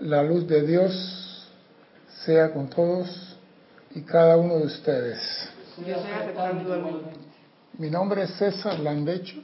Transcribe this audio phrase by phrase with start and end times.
[0.00, 1.48] La luz de Dios
[2.24, 3.36] sea con todos
[3.94, 5.48] y cada uno de ustedes.
[7.78, 9.36] Mi nombre es César Landecho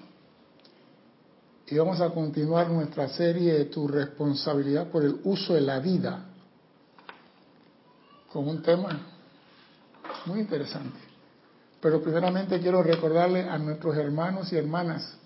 [1.69, 6.25] y vamos a continuar nuestra serie de Tu responsabilidad por el uso de la vida
[8.33, 9.07] con un tema
[10.27, 10.99] muy interesante.
[11.81, 15.17] Pero primeramente quiero recordarle a nuestros hermanos y hermanas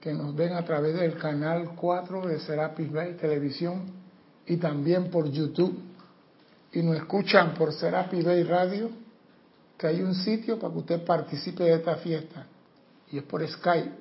[0.00, 4.01] que nos ven a través del canal 4 de Serapis Bay Televisión
[4.46, 5.78] y también por YouTube
[6.72, 8.90] y nos escuchan por Serapis Bay Radio,
[9.76, 12.46] que hay un sitio para que usted participe de esta fiesta
[13.10, 13.92] y es por Skype,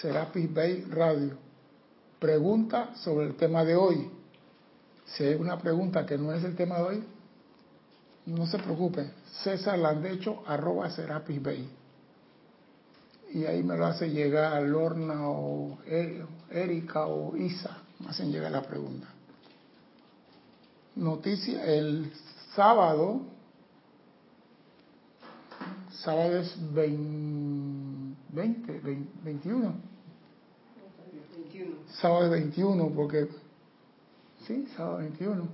[0.00, 1.36] Serapis Bay Radio.
[2.18, 4.10] Pregunta sobre el tema de hoy.
[5.04, 7.04] Si hay una pregunta que no es el tema de hoy,
[8.26, 9.10] no se preocupe,
[9.42, 11.68] César Landecho, arroba Serapis Bay.
[13.32, 15.78] Y ahí me lo hace llegar Lorna o
[16.50, 19.15] Erika o Isa, me hacen llegar la pregunta.
[20.96, 22.10] Noticia, el
[22.54, 23.20] sábado,
[25.90, 29.74] sábado es 20, 20 21.
[32.00, 33.28] Sábado 21, porque,
[34.46, 35.48] sí, sábado 21.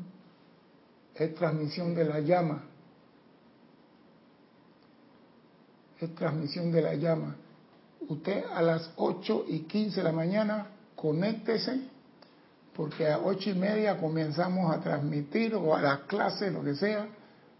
[1.16, 2.62] Es transmisión de la llama.
[6.00, 7.34] Es transmisión de la llama.
[8.08, 11.80] Usted a las 8 y 15 de la mañana, conéctese,
[12.74, 17.08] porque a 8 y media comenzamos a transmitir, o a las clases, lo que sea,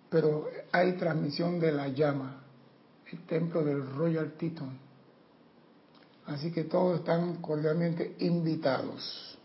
[0.08, 2.42] pero hay transmisión de la llama,
[3.10, 4.78] el templo del Royal Teton.
[6.26, 9.38] Así que todos están cordialmente invitados.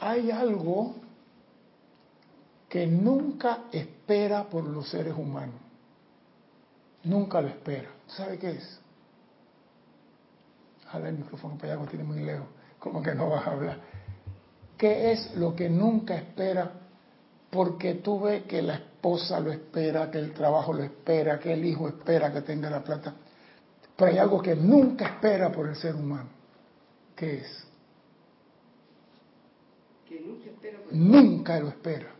[0.00, 0.96] Hay algo
[2.68, 5.56] que nunca espera por los seres humanos.
[7.04, 7.90] Nunca lo espera.
[8.06, 8.80] ¿Sabe qué es?
[10.90, 12.46] Jala el micrófono para allá, tiene muy lejos.
[12.78, 13.80] Como que no vas a hablar.
[14.76, 16.70] ¿Qué es lo que nunca espera?
[17.50, 21.64] Porque tú ves que la esposa lo espera, que el trabajo lo espera, que el
[21.64, 23.14] hijo espera que tenga la plata.
[23.96, 26.28] Pero hay algo que nunca espera por el ser humano.
[27.16, 27.64] ¿Qué es?
[30.08, 32.18] Que nunca, espera por nunca lo espera.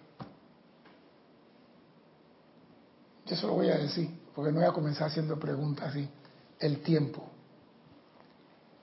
[3.26, 6.09] Yo se lo voy a decir, porque no voy a comenzar haciendo preguntas así.
[6.59, 7.31] El tiempo.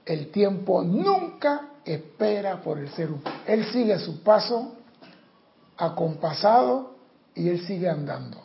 [0.06, 3.42] El tiempo nunca espera por el ser humano.
[3.48, 4.76] Él sigue su paso
[5.78, 6.96] acompasado
[7.34, 8.40] y él sigue andando.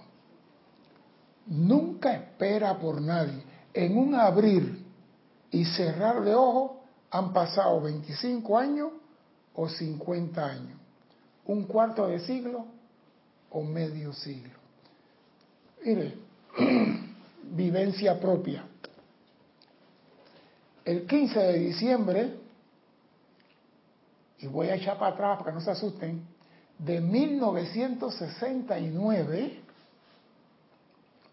[1.46, 3.42] Nunca espera por nadie.
[3.74, 4.84] En un abrir
[5.50, 6.72] y cerrar de ojos
[7.10, 8.90] han pasado 25 años
[9.54, 10.78] o 50 años,
[11.46, 12.66] un cuarto de siglo
[13.50, 14.58] o medio siglo.
[15.84, 16.14] Mire,
[17.42, 18.64] vivencia propia.
[20.90, 22.34] El 15 de diciembre,
[24.40, 26.26] y voy a echar para atrás para que no se asusten,
[26.80, 29.60] de 1969,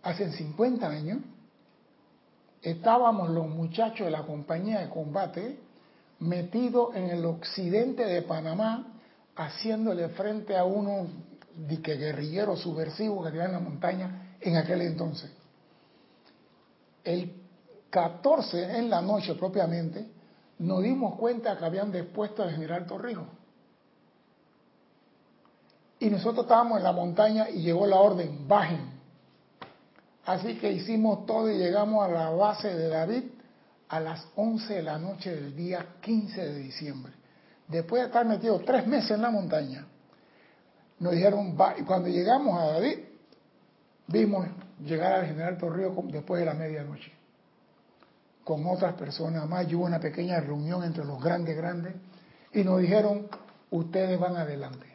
[0.03, 1.17] hace 50 años,
[2.61, 5.57] estábamos los muchachos de la compañía de combate
[6.19, 8.93] metidos en el occidente de Panamá,
[9.35, 11.07] haciéndole frente a unos
[11.57, 15.31] guerrilleros subversivos que tenían en la montaña en aquel entonces.
[17.03, 17.46] El
[17.89, 20.05] 14 en la noche propiamente,
[20.59, 23.27] nos dimos cuenta que habían dispuesto al general Torrijos.
[25.99, 28.97] Y nosotros estábamos en la montaña y llegó la orden, bajen.
[30.25, 33.23] Así que hicimos todo y llegamos a la base de David
[33.89, 37.13] a las 11 de la noche del día 15 de diciembre.
[37.67, 39.85] Después de estar metidos tres meses en la montaña,
[40.99, 42.99] nos dijeron, y cuando llegamos a David,
[44.07, 44.47] vimos
[44.83, 47.11] llegar al general Torrijos después de la medianoche,
[48.47, 51.93] con otras personas más, y hubo una pequeña reunión entre los grandes, grandes,
[52.53, 53.27] y nos dijeron,
[53.71, 54.87] ustedes van adelante.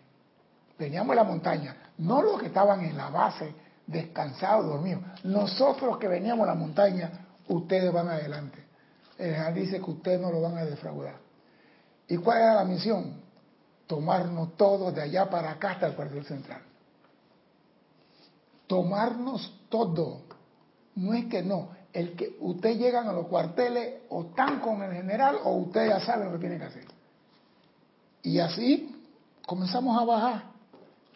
[0.79, 3.55] Veníamos de la montaña, no los que estaban en la base,
[3.87, 7.11] descansados, dormidos, nosotros que veníamos a la montaña,
[7.49, 8.65] ustedes van adelante.
[9.19, 11.17] El general dice que ustedes no lo van a defraudar.
[12.09, 13.21] ¿Y cuál era la misión?
[13.87, 16.63] Tomarnos todos de allá para acá hasta el cuartel central
[18.73, 20.23] tomarnos todo.
[20.95, 24.93] No es que no, el que ustedes llegan a los cuarteles o están con el
[24.93, 26.85] general o ustedes ya saben lo que tienen que hacer.
[28.23, 29.05] Y así
[29.47, 30.43] comenzamos a bajar,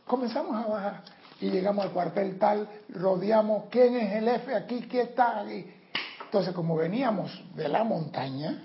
[0.06, 1.02] comenzamos a bajar
[1.40, 4.86] y llegamos al cuartel tal, rodeamos, ¿quién es el F aquí?
[4.88, 5.66] ¿Quién está aquí?
[6.24, 8.64] Entonces como veníamos de la montaña,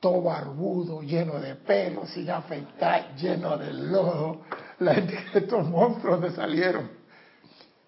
[0.00, 4.42] todo barbudo, lleno de pelo, sin afeitar, lleno de lodo,
[4.78, 7.04] la gente, estos monstruos de salieron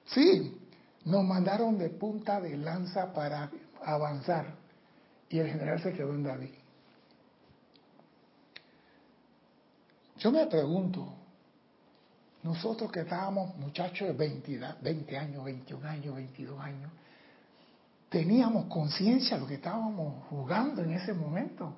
[0.06, 0.56] Sí,
[1.06, 3.48] nos mandaron de punta de lanza para
[3.84, 4.56] avanzar
[5.30, 6.50] y el general se quedó en David.
[10.18, 11.12] Yo me pregunto,
[12.42, 16.90] nosotros que estábamos muchachos de 20, 20 años, 21 años, 22 años,
[18.08, 21.72] teníamos conciencia de lo que estábamos jugando en ese momento.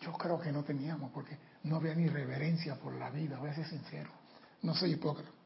[0.00, 3.54] Yo creo que no teníamos, porque no había ni reverencia por la vida, voy a
[3.54, 4.10] ser sincero,
[4.62, 5.37] no soy hipócrita.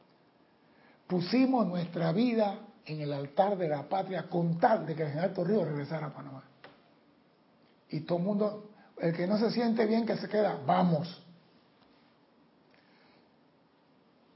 [1.13, 5.35] Pusimos nuestra vida en el altar de la patria con tal de que el general
[5.35, 6.43] Torrijos regresara a Panamá.
[7.91, 11.23] Y todo el mundo, el que no se siente bien que se queda, vamos.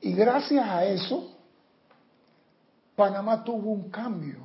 [0.02, 1.34] Y gracias a eso,
[2.94, 4.40] Panamá tuvo un cambio,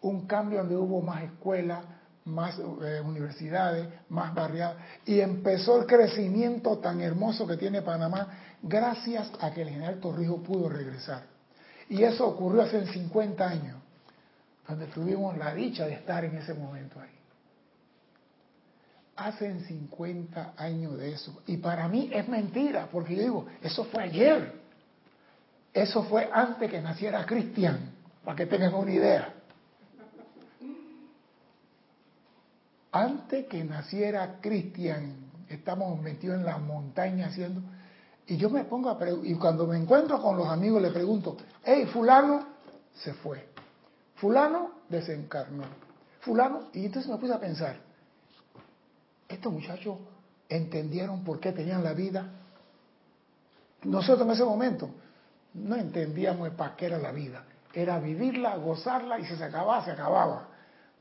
[0.00, 1.84] un cambio donde hubo más escuelas,
[2.24, 9.30] más eh, universidades, más barriadas, y empezó el crecimiento tan hermoso que tiene Panamá gracias
[9.38, 11.36] a que el general Torrijos pudo regresar.
[11.88, 13.76] Y eso ocurrió hace 50 años,
[14.66, 17.10] donde tuvimos la dicha de estar en ese momento ahí.
[19.16, 21.42] Hace 50 años de eso.
[21.46, 24.60] Y para mí es mentira, porque yo digo, eso fue ayer.
[25.72, 27.90] Eso fue antes que naciera Cristian,
[28.24, 29.34] para que tengan una idea.
[32.92, 35.16] Antes que naciera Cristian,
[35.48, 37.62] estamos metidos en la montaña haciendo...
[38.26, 41.38] Y yo me pongo a y cuando me encuentro con los amigos le pregunto,
[41.70, 42.46] hey, fulano
[42.94, 43.46] se fue,
[44.14, 45.64] fulano desencarnó,
[46.20, 47.76] fulano, y entonces me puse a pensar,
[49.28, 49.98] estos muchachos
[50.48, 52.26] entendieron por qué tenían la vida.
[53.82, 54.88] Nosotros en ese momento
[55.52, 57.44] no entendíamos para qué era la vida,
[57.74, 60.48] era vivirla, gozarla y si se acababa, se acababa.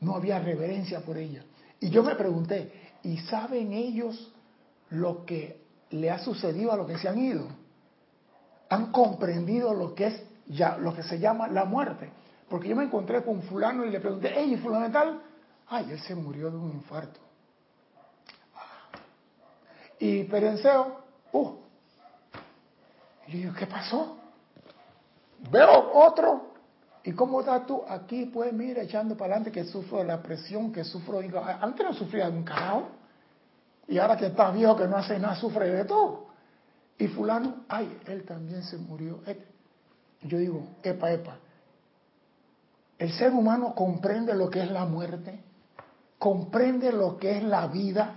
[0.01, 1.43] No había reverencia por ella.
[1.79, 4.33] Y yo me pregunté, ¿y saben ellos
[4.89, 5.61] lo que
[5.91, 7.47] le ha sucedido a los que se han ido?
[8.69, 12.09] ¿Han comprendido lo que es ya lo que se llama la muerte?
[12.49, 15.21] Porque yo me encontré con fulano y le pregunté, hey, fulano tal?
[15.67, 17.19] Ay, él se murió de un infarto.
[19.99, 21.01] Y Perenceo,
[21.33, 21.51] uh.
[23.27, 24.17] Y yo digo, ¿qué pasó?
[25.51, 26.47] Veo otro
[27.07, 27.83] ¿Y cómo estás tú?
[27.87, 31.21] Aquí, pues, mira, echando para adelante que sufro la presión, que sufro.
[31.21, 32.89] Digo, antes no sufría de un carajo.
[33.87, 36.27] Y ahora que estás viejo, que no hace nada, sufre de todo.
[36.97, 39.21] Y fulano, ay, él también se murió.
[40.21, 41.37] Yo digo, epa, epa.
[42.97, 45.39] El ser humano comprende lo que es la muerte,
[46.17, 48.15] comprende lo que es la vida.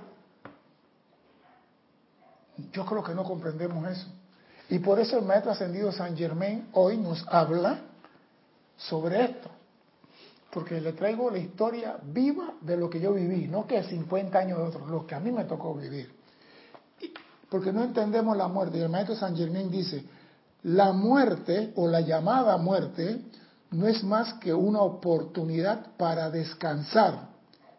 [2.73, 4.07] Yo creo que no comprendemos eso.
[4.71, 7.81] Y por eso el maestro ascendido San Germain hoy nos habla
[8.77, 9.51] sobre esto,
[10.51, 14.59] porque le traigo la historia viva de lo que yo viví, no que 50 años
[14.59, 16.15] de otros, lo que a mí me tocó vivir.
[17.51, 18.79] Porque no entendemos la muerte.
[18.79, 20.05] Y el maestro San Germán dice,
[20.63, 23.23] la muerte o la llamada muerte
[23.71, 27.29] no es más que una oportunidad para descansar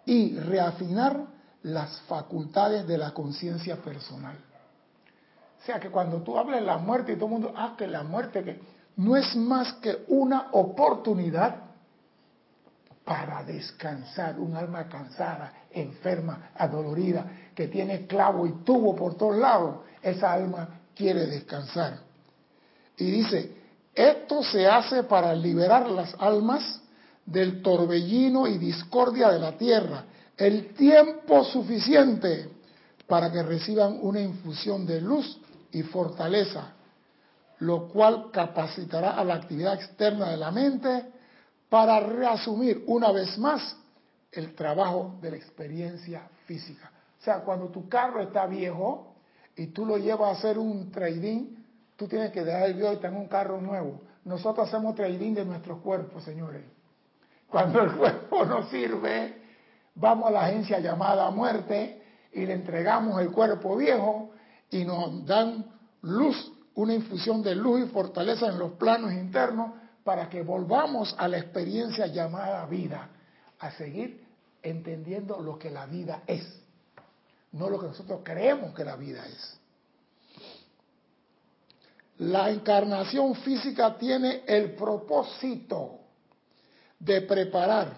[0.06, 1.26] y reafinar
[1.64, 4.36] las facultades de la conciencia personal.
[5.62, 7.86] O sea que cuando tú hablas de la muerte y todo el mundo, ah, que
[7.86, 8.60] la muerte, que
[8.96, 11.72] no es más que una oportunidad
[13.04, 14.40] para descansar.
[14.40, 20.80] Un alma cansada, enferma, adolorida, que tiene clavo y tubo por todos lados, esa alma
[20.96, 22.11] quiere descansar.
[23.02, 23.52] Y dice,
[23.96, 26.82] esto se hace para liberar las almas
[27.26, 30.06] del torbellino y discordia de la tierra,
[30.38, 32.50] el tiempo suficiente
[33.08, 35.40] para que reciban una infusión de luz
[35.72, 36.74] y fortaleza
[37.62, 41.06] lo cual capacitará a la actividad externa de la mente
[41.70, 43.78] para reasumir una vez más
[44.32, 46.92] el trabajo de la experiencia física.
[47.20, 49.14] O sea, cuando tu carro está viejo
[49.56, 51.61] y tú lo llevas a hacer un trading,
[52.02, 54.02] tú tienes que dejar el viejo y tener un carro nuevo.
[54.26, 56.64] Nosotros hacemos trading de nuestros cuerpos, señores.
[57.48, 59.40] Cuando el cuerpo no sirve,
[59.94, 62.02] vamos a la agencia llamada muerte
[62.34, 64.32] y le entregamos el cuerpo viejo
[64.72, 65.64] y nos dan
[66.02, 71.28] luz una infusión de luz y fortaleza en los planos internos para que volvamos a
[71.28, 73.10] la experiencia llamada vida,
[73.60, 74.26] a seguir
[74.64, 76.64] entendiendo lo que la vida es,
[77.52, 79.61] no lo que nosotros creemos que la vida es.
[82.22, 86.02] La encarnación física tiene el propósito
[87.00, 87.96] de preparar,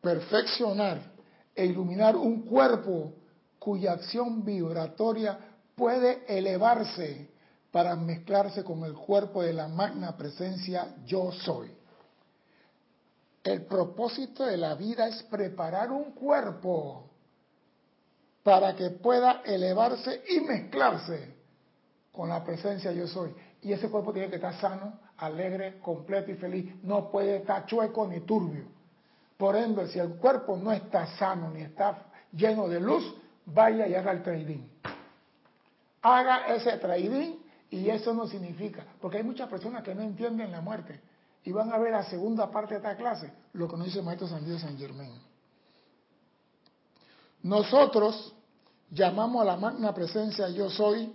[0.00, 1.12] perfeccionar
[1.54, 3.12] e iluminar un cuerpo
[3.58, 5.38] cuya acción vibratoria
[5.76, 7.28] puede elevarse
[7.70, 11.70] para mezclarse con el cuerpo de la magna presencia yo soy.
[13.44, 17.10] El propósito de la vida es preparar un cuerpo
[18.42, 21.34] para que pueda elevarse y mezclarse
[22.10, 23.34] con la presencia yo soy.
[23.62, 26.74] Y ese cuerpo tiene que estar sano, alegre, completo y feliz.
[26.82, 28.64] No puede estar chueco ni turbio.
[29.36, 33.14] Por ende, si el cuerpo no está sano ni está lleno de luz,
[33.46, 34.68] vaya y haga el trading.
[36.02, 37.36] haga ese trading
[37.70, 41.00] y eso no significa, porque hay muchas personas que no entienden la muerte
[41.44, 44.28] y van a ver la segunda parte de esta clase, lo que nos dice maestro
[44.28, 45.10] San Diego San Germán.
[47.42, 48.34] Nosotros
[48.90, 51.14] llamamos a la magna presencia yo soy,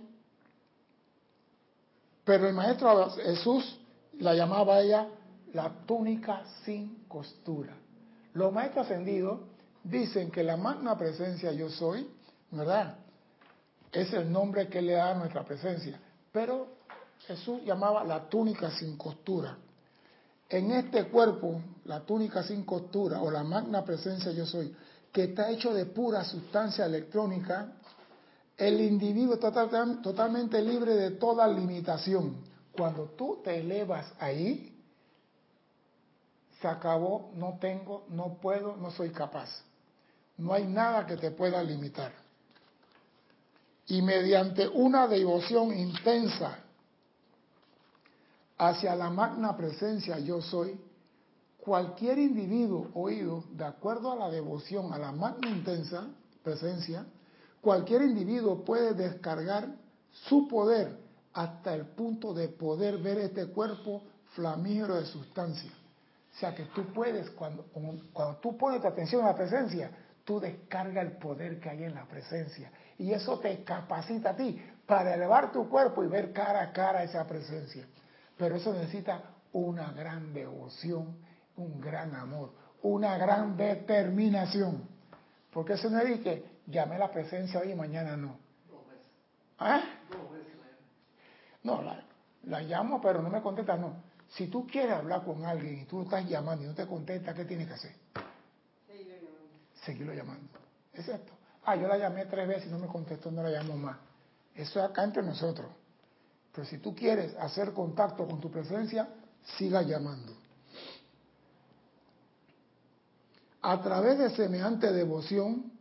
[2.26, 3.78] pero el maestro Jesús
[4.18, 5.06] la llamaba a ella
[5.52, 7.72] la túnica sin costura.
[8.34, 9.42] Los maestros ascendidos
[9.84, 12.10] dicen que la magna presencia yo soy,
[12.50, 12.96] ¿verdad?
[13.92, 16.00] Es el nombre que le da a nuestra presencia.
[16.32, 16.66] Pero
[17.28, 19.56] Jesús llamaba la túnica sin costura.
[20.48, 24.74] En este cuerpo, la túnica sin costura o la magna presencia yo soy,
[25.12, 27.75] que está hecho de pura sustancia electrónica,
[28.56, 29.52] el individuo está
[30.02, 32.36] totalmente libre de toda limitación.
[32.72, 34.72] Cuando tú te elevas ahí,
[36.60, 39.50] se acabó, no tengo, no puedo, no soy capaz.
[40.38, 42.12] No hay nada que te pueda limitar.
[43.88, 46.58] Y mediante una devoción intensa
[48.58, 50.80] hacia la magna presencia yo soy,
[51.58, 56.06] cualquier individuo oído de acuerdo a la devoción a la magna intensa
[56.42, 57.04] presencia,
[57.66, 59.66] cualquier individuo puede descargar
[60.12, 60.96] su poder
[61.32, 64.04] hasta el punto de poder ver este cuerpo
[64.36, 65.72] flamígero de sustancia.
[65.72, 67.64] O sea que tú puedes, cuando,
[68.12, 69.90] cuando tú pones tu atención en la presencia,
[70.24, 72.70] tú descargas el poder que hay en la presencia.
[72.98, 77.02] Y eso te capacita a ti para elevar tu cuerpo y ver cara a cara
[77.02, 77.84] esa presencia.
[78.38, 81.16] Pero eso necesita una gran devoción,
[81.56, 84.88] un gran amor, una gran determinación.
[85.52, 88.38] Porque eso no es que llamé la presencia hoy y mañana no.
[89.58, 89.82] ¿Ah?
[91.62, 92.02] No, la,
[92.44, 94.04] la llamo pero no me contesta, no.
[94.28, 97.32] Si tú quieres hablar con alguien y tú lo estás llamando y no te contesta,
[97.32, 97.92] ¿qué tienes que hacer?
[99.84, 100.58] Seguirlo llamando.
[100.94, 101.32] Exacto.
[101.64, 103.96] Ah, yo la llamé tres veces y no me contestó, no la llamo más.
[104.54, 105.68] Eso es acá entre nosotros.
[106.52, 109.08] Pero si tú quieres hacer contacto con tu presencia,
[109.58, 110.32] siga llamando.
[113.62, 115.72] A través de semejante devoción,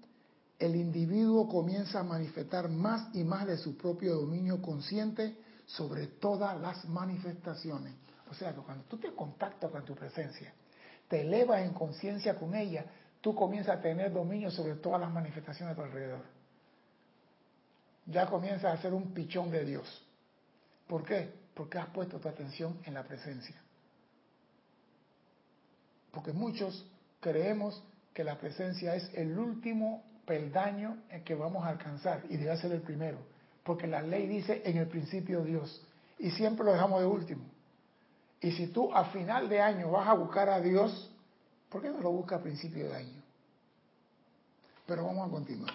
[0.59, 5.35] el individuo comienza a manifestar más y más de su propio dominio consciente
[5.65, 7.93] sobre todas las manifestaciones.
[8.29, 10.53] O sea que cuando tú te contactas con tu presencia,
[11.07, 12.85] te elevas en conciencia con ella,
[13.21, 16.23] tú comienzas a tener dominio sobre todas las manifestaciones a tu alrededor.
[18.05, 20.05] Ya comienzas a ser un pichón de Dios.
[20.87, 21.33] ¿Por qué?
[21.53, 23.55] Porque has puesto tu atención en la presencia.
[26.11, 26.85] Porque muchos
[27.19, 27.83] creemos
[28.13, 32.81] que la presencia es el último peldaño que vamos a alcanzar y debe ser el
[32.81, 33.17] primero.
[33.63, 35.81] Porque la ley dice en el principio Dios
[36.19, 37.43] y siempre lo dejamos de último.
[38.41, 41.11] Y si tú a final de año vas a buscar a Dios,
[41.69, 43.23] ¿por qué no lo buscas a principio de año?
[44.85, 45.73] Pero vamos a continuar.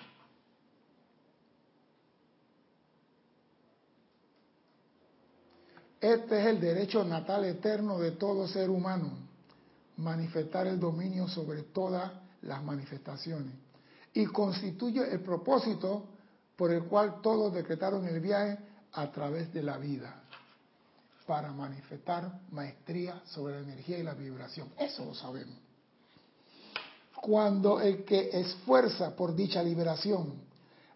[6.01, 9.11] Este es el derecho natal eterno de todo ser humano,
[9.99, 13.53] manifestar el dominio sobre todas las manifestaciones.
[14.15, 16.05] Y constituye el propósito
[16.57, 18.59] por el cual todos decretaron el viaje
[18.93, 20.23] a través de la vida
[21.27, 24.69] para manifestar maestría sobre la energía y la vibración.
[24.77, 25.57] Eso lo sabemos.
[27.23, 30.33] Cuando el que esfuerza por dicha liberación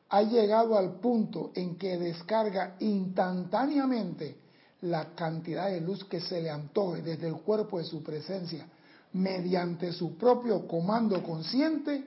[0.09, 4.39] ha llegado al punto en que descarga instantáneamente
[4.83, 8.67] la cantidad de luz que se le antoje desde el cuerpo de su presencia
[9.13, 12.05] mediante su propio comando consciente,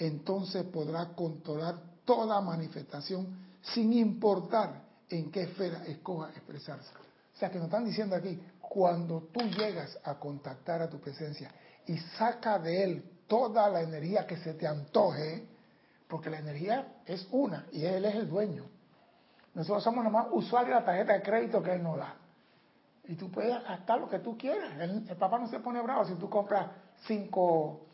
[0.00, 6.90] entonces podrá controlar toda manifestación sin importar en qué esfera escoja expresarse.
[7.34, 11.52] O sea que nos están diciendo aquí, cuando tú llegas a contactar a tu presencia
[11.86, 15.46] y saca de él toda la energía que se te antoje,
[16.08, 18.64] porque la energía es una y él es el dueño.
[19.54, 22.16] Nosotros somos nomás usuarios de la tarjeta de crédito que él nos da.
[23.04, 24.80] Y tú puedes gastar lo que tú quieras.
[24.80, 26.70] El, papá no se pone bravo si tú compras
[27.06, 27.89] cinco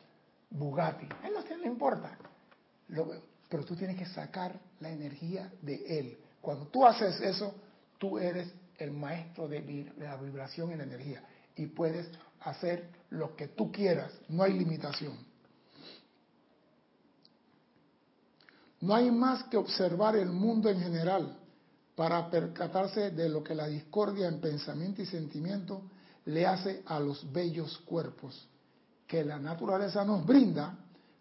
[0.51, 1.07] Bugatti.
[1.23, 2.17] A él no le importa.
[3.49, 6.19] pero tú tienes que sacar la energía de él.
[6.41, 7.55] Cuando tú haces eso,
[7.99, 11.23] tú eres el maestro de, la vibración y la energía.
[11.57, 12.09] Y puedes
[12.41, 15.17] hacer lo que tú quieras, no hay limitación.
[18.81, 21.39] No hay más que observar el mundo en general
[21.95, 25.83] para percatarse de lo que la discordia en pensamiento y sentimiento
[26.27, 28.49] le hace a los bellos cuerpos
[29.07, 30.77] que la naturaleza nos brinda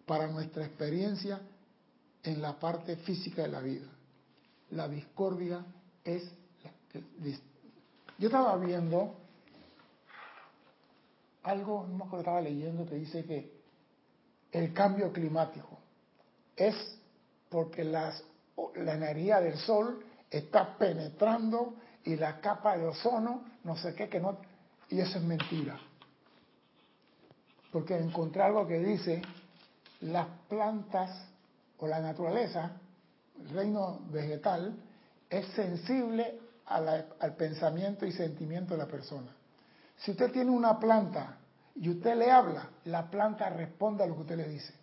[0.06, 1.40] para nuestra experiencia
[2.24, 3.88] en la parte física de la vida.
[4.72, 5.64] La discordia
[6.04, 6.24] es
[8.18, 9.16] yo estaba viendo
[11.44, 13.52] algo, no me acuerdo, estaba leyendo que dice que
[14.52, 15.78] el cambio climático
[16.56, 16.76] es
[17.50, 18.24] porque las,
[18.76, 24.20] la energía del sol está penetrando y la capa de ozono, no sé qué, que
[24.20, 24.38] no...
[24.90, 25.78] Y eso es mentira.
[27.76, 29.22] Porque encontré algo que dice,
[30.00, 31.12] las plantas
[31.78, 32.72] o la naturaleza,
[33.38, 34.78] el reino vegetal,
[35.30, 39.30] es sensible al pensamiento y sentimiento de la persona.
[39.98, 41.36] Si usted tiene una planta
[41.76, 44.74] y usted le habla, la planta responde a lo que usted le dice.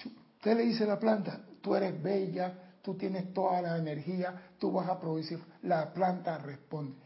[0.00, 4.54] Si usted le dice a la planta, tú eres bella, tú tienes toda la energía,
[4.58, 6.96] tú vas a producir, la planta responde.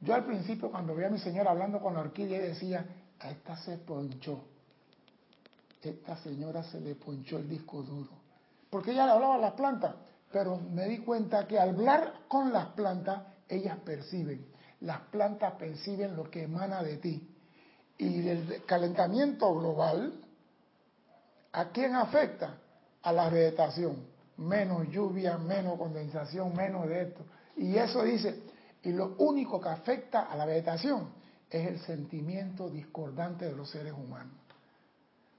[0.00, 2.86] Yo al principio cuando vi a mi señora hablando con la orquídea decía,
[3.20, 4.40] a esta se ponchó,
[5.82, 8.10] esta señora se le ponchó el disco duro,
[8.70, 9.94] porque ella le hablaba a las plantas,
[10.32, 14.46] pero me di cuenta que al hablar con las plantas, ellas perciben,
[14.80, 17.26] las plantas perciben lo que emana de ti.
[17.98, 20.14] Y el calentamiento global,
[21.52, 22.56] ¿a quién afecta?
[23.02, 24.08] A la vegetación.
[24.38, 27.24] Menos lluvia, menos condensación, menos de esto.
[27.56, 28.42] Y eso dice,
[28.82, 31.19] y lo único que afecta a la vegetación
[31.50, 34.32] es el sentimiento discordante de los seres humanos.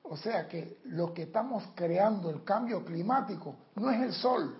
[0.03, 4.57] O sea que lo que estamos creando, el cambio climático, no es el sol,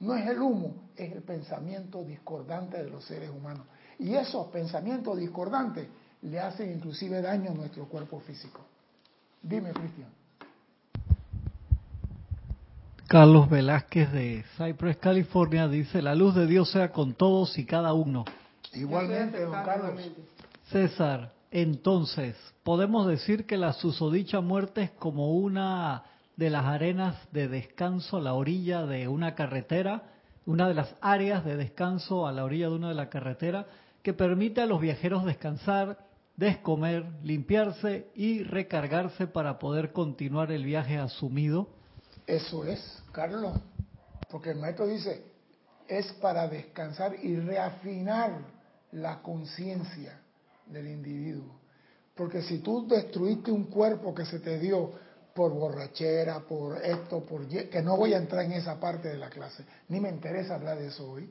[0.00, 3.66] no es el humo, es el pensamiento discordante de los seres humanos.
[3.98, 5.86] Y esos pensamientos discordantes
[6.22, 8.60] le hacen inclusive daño a nuestro cuerpo físico.
[9.42, 10.08] Dime, Cristian.
[13.06, 17.92] Carlos Velázquez de Cypress, California, dice, la luz de Dios sea con todos y cada
[17.92, 18.24] uno.
[18.72, 20.00] Igualmente, don Carlos.
[20.70, 26.04] César, entonces, podemos decir que la susodicha muerte es como una
[26.36, 30.04] de las arenas de descanso a la orilla de una carretera,
[30.46, 33.66] una de las áreas de descanso a la orilla de una de la carretera
[34.04, 35.98] que permite a los viajeros descansar,
[36.36, 41.68] descomer, limpiarse y recargarse para poder continuar el viaje asumido.
[42.28, 43.58] Eso es, Carlos,
[44.30, 45.24] porque el maestro dice,
[45.88, 48.38] es para descansar y reafinar
[48.92, 50.19] la conciencia
[50.70, 51.60] del individuo.
[52.14, 54.92] Porque si tú destruiste un cuerpo que se te dio
[55.34, 59.30] por borrachera, por esto, por que no voy a entrar en esa parte de la
[59.30, 61.30] clase, ni me interesa hablar de eso hoy.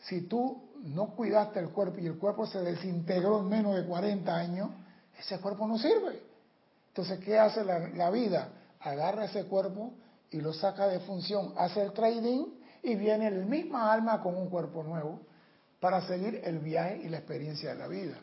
[0.00, 4.34] Si tú no cuidaste el cuerpo y el cuerpo se desintegró en menos de 40
[4.34, 4.70] años,
[5.18, 6.22] ese cuerpo no sirve.
[6.88, 8.50] Entonces, ¿qué hace la, la vida?
[8.80, 9.94] Agarra ese cuerpo
[10.30, 12.46] y lo saca de función, hace el trading
[12.82, 15.20] y viene el misma alma con un cuerpo nuevo
[15.80, 18.18] para seguir el viaje y la experiencia de la vida.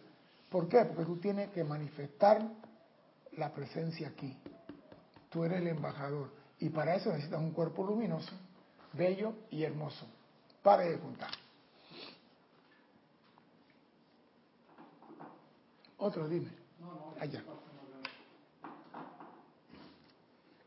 [0.54, 0.86] ¿Por qué?
[0.86, 2.48] Porque tú tienes que manifestar
[3.38, 4.38] la presencia aquí.
[5.32, 6.30] Tú eres el embajador.
[6.60, 8.32] Y para eso necesitas un cuerpo luminoso,
[8.94, 10.06] bello y hermoso.
[10.62, 11.32] Pare de contar.
[15.98, 16.52] Otro, dime.
[17.20, 17.44] Allá.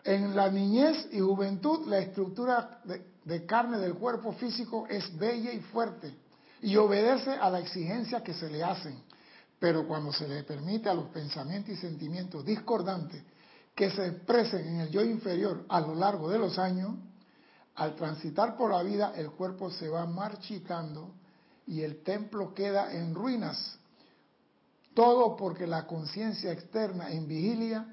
[0.03, 5.53] En la niñez y juventud, la estructura de, de, carne del cuerpo físico es bella
[5.53, 6.13] y fuerte
[6.61, 9.06] y obedece a la exigencia que se le hacen.
[9.59, 13.23] Pero cuando se le permite a los pensamientos y sentimientos discordantes
[13.75, 16.95] que se expresen en el yo inferior a lo largo de los años,
[17.75, 21.15] al transitar por la vida el cuerpo se va marchitando
[21.67, 23.79] y el templo queda en ruinas.
[24.95, 27.87] Todo porque la conciencia externa en vigilia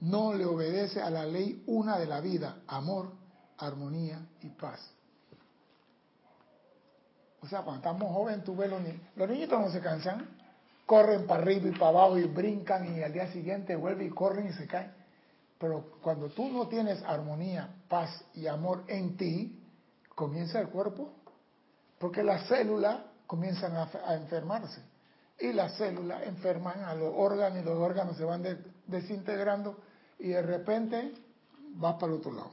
[0.00, 3.12] no le obedece a la ley una de la vida, amor,
[3.58, 4.80] armonía y paz.
[7.40, 10.28] O sea, cuando estamos jóvenes, ves los niños, los niñitos no se cansan,
[10.86, 14.48] corren para arriba y para abajo y brincan y al día siguiente vuelven y corren
[14.48, 14.92] y se caen.
[15.58, 19.60] Pero cuando tú no tienes armonía, paz y amor en ti,
[20.14, 21.12] comienza el cuerpo,
[21.98, 24.80] porque las células comienzan a, enfermarse.
[25.38, 28.42] Y las células enferman a los órganos y los órganos se van
[28.86, 29.78] desintegrando
[30.18, 31.14] y de repente
[31.76, 32.50] vas para el otro lado.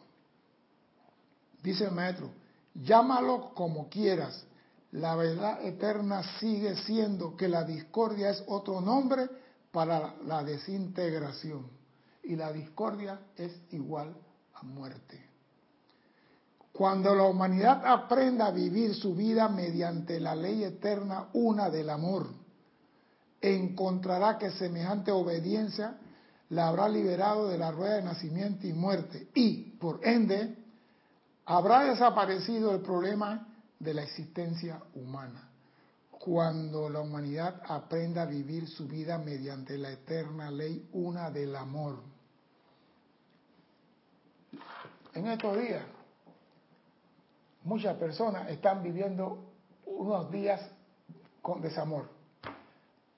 [1.62, 2.30] Dice el maestro,
[2.74, 4.46] llámalo como quieras.
[4.92, 9.30] La verdad eterna sigue siendo que la discordia es otro nombre
[9.72, 11.66] para la desintegración
[12.24, 14.14] y la discordia es igual
[14.54, 15.32] a muerte.
[16.74, 22.28] Cuando la humanidad aprenda a vivir su vida mediante la ley eterna una del amor,
[23.40, 25.98] encontrará que semejante obediencia
[26.50, 30.58] la habrá liberado de la rueda de nacimiento y muerte y, por ende,
[31.46, 33.48] habrá desaparecido el problema
[33.82, 35.52] de la existencia humana
[36.24, 41.98] cuando la humanidad aprenda a vivir su vida mediante la eterna ley una del amor.
[45.16, 45.84] En estos días,
[47.64, 49.40] muchas personas están viviendo
[49.88, 50.62] unos días
[51.42, 52.08] con desamor.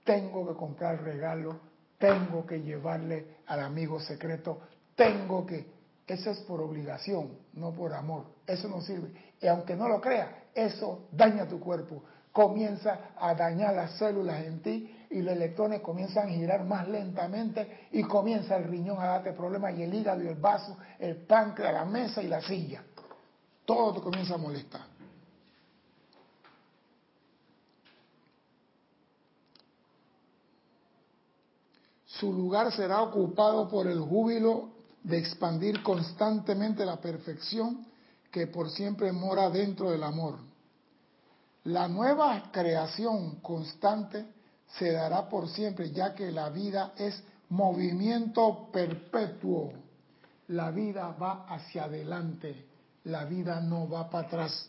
[0.06, 1.60] Tengo que comprar regalo,
[1.97, 4.62] tengo que llevarle al amigo secreto,
[4.95, 5.73] tengo que...
[6.08, 8.26] Eso es por obligación, no por amor.
[8.45, 9.12] Eso no sirve.
[9.41, 12.04] Y aunque no lo creas, eso daña tu cuerpo.
[12.32, 17.88] Comienza a dañar las células en ti y los electrones comienzan a girar más lentamente
[17.92, 21.74] y comienza el riñón a darte problemas y el hígado y el vaso, el páncreas,
[21.74, 22.84] la mesa y la silla.
[23.66, 24.82] Todo te comienza a molestar.
[32.06, 34.70] Su lugar será ocupado por el júbilo
[35.04, 37.86] de expandir constantemente la perfección
[38.34, 40.39] que por siempre mora dentro del amor.
[41.65, 44.26] La nueva creación constante
[44.80, 49.74] se dará por siempre, ya que la vida es movimiento perpetuo.
[50.48, 52.65] La vida va hacia adelante,
[53.04, 54.67] la vida no va para atrás.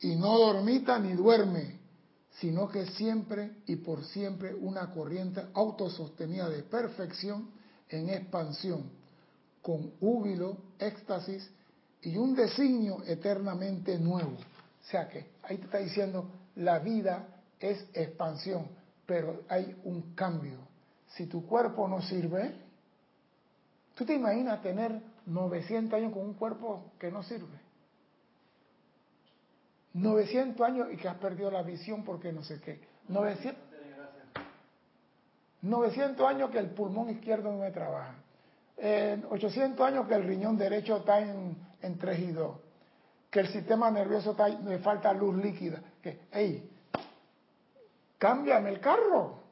[0.00, 1.80] Y no dormita ni duerme,
[2.38, 7.48] sino que siempre y por siempre una corriente autosostenida de perfección
[7.88, 8.90] en expansión,
[9.62, 11.50] con húbilo, éxtasis
[12.02, 14.32] y un designio eternamente nuevo.
[14.32, 17.26] O sea que ahí te está diciendo, la vida
[17.60, 18.68] es expansión,
[19.06, 20.58] pero hay un cambio.
[21.08, 22.54] Si tu cuerpo no sirve,
[23.94, 27.58] ¿tú te imaginas tener 900 años con un cuerpo que no sirve?
[29.94, 32.80] 900 años y que has perdido la visión porque no sé qué.
[33.08, 33.62] 900,
[35.62, 38.14] 900 años que el pulmón izquierdo no me trabaja.
[38.80, 42.56] 800 años que el riñón derecho está en, en 3 y 2.
[43.30, 45.82] Que el sistema nervioso está, me falta luz líquida.
[46.02, 46.70] Que, hey,
[48.18, 49.42] cámbiame el carro.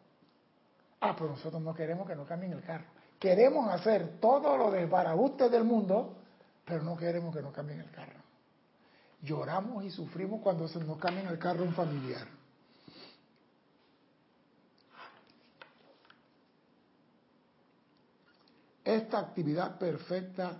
[1.00, 2.86] Ah, pero nosotros no queremos que nos cambien el carro.
[3.18, 6.16] Queremos hacer todo lo desbarajuste del mundo,
[6.64, 8.20] pero no queremos que nos cambien el carro.
[9.22, 12.35] Lloramos y sufrimos cuando se nos cambia el carro un familiar.
[18.86, 20.58] Esta actividad perfecta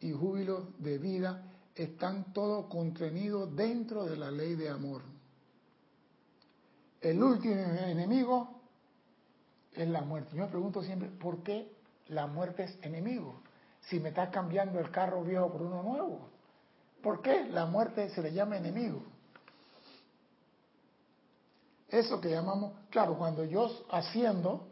[0.00, 5.02] y júbilo de vida están todos contenidos dentro de la ley de amor.
[7.00, 8.60] El último enemigo
[9.72, 10.30] es la muerte.
[10.34, 11.72] Yo me pregunto siempre, ¿por qué
[12.08, 13.40] la muerte es enemigo?
[13.82, 16.28] Si me estás cambiando el carro viejo por uno nuevo.
[17.04, 19.00] ¿Por qué la muerte se le llama enemigo?
[21.88, 24.66] Eso que llamamos, claro, cuando yo haciendo,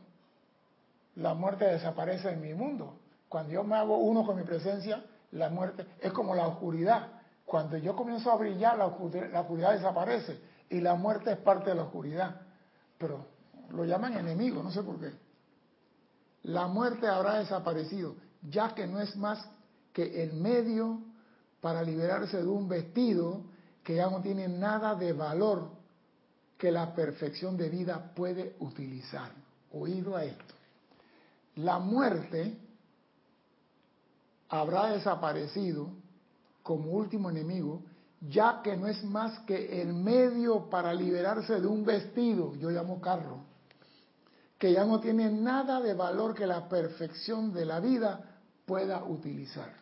[1.17, 2.99] la muerte desaparece en mi mundo.
[3.29, 7.09] Cuando yo me hago uno con mi presencia, la muerte es como la oscuridad.
[7.45, 10.39] Cuando yo comienzo a brillar, la oscuridad, la oscuridad desaparece
[10.71, 12.41] y la muerte es parte de la oscuridad.
[12.99, 13.27] Pero
[13.71, 15.13] lo llaman enemigo, no sé por qué.
[16.45, 19.49] La muerte habrá desaparecido, ya que no es más
[19.93, 21.01] que el medio
[21.61, 23.45] para liberarse de un vestido
[23.85, 25.71] que ya no tiene nada de valor
[26.59, 29.31] que la perfección de vida puede utilizar.
[29.73, 30.55] Oído a esto.
[31.57, 32.59] La muerte
[34.49, 35.91] habrá desaparecido
[36.63, 37.83] como último enemigo,
[38.21, 43.01] ya que no es más que el medio para liberarse de un vestido, yo llamo
[43.01, 43.39] carro,
[44.59, 49.73] que ya no tiene nada de valor que la perfección de la vida pueda utilizar.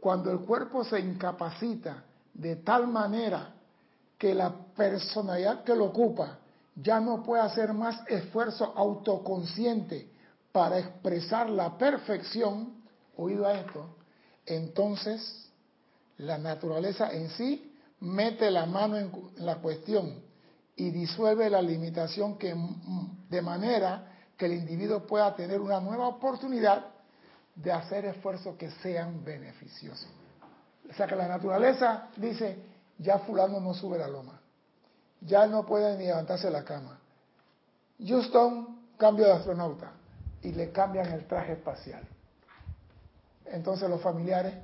[0.00, 3.54] Cuando el cuerpo se incapacita de tal manera
[4.16, 6.38] que la personalidad que lo ocupa
[6.74, 10.10] ya no puede hacer más esfuerzo autoconsciente
[10.52, 12.82] para expresar la perfección,
[13.16, 13.96] oído a esto,
[14.46, 15.50] entonces
[16.18, 20.22] la naturaleza en sí mete la mano en la cuestión
[20.76, 22.54] y disuelve la limitación que
[23.28, 26.86] de manera que el individuo pueda tener una nueva oportunidad
[27.54, 30.08] de hacer esfuerzos que sean beneficiosos.
[30.90, 32.58] O sea que la naturaleza dice,
[32.98, 34.40] ya fulano no sube la loma,
[35.26, 36.98] ya no puede ni levantarse de la cama.
[38.04, 39.92] Houston cambio de astronauta
[40.42, 42.02] y le cambian el traje espacial.
[43.46, 44.54] Entonces los familiares,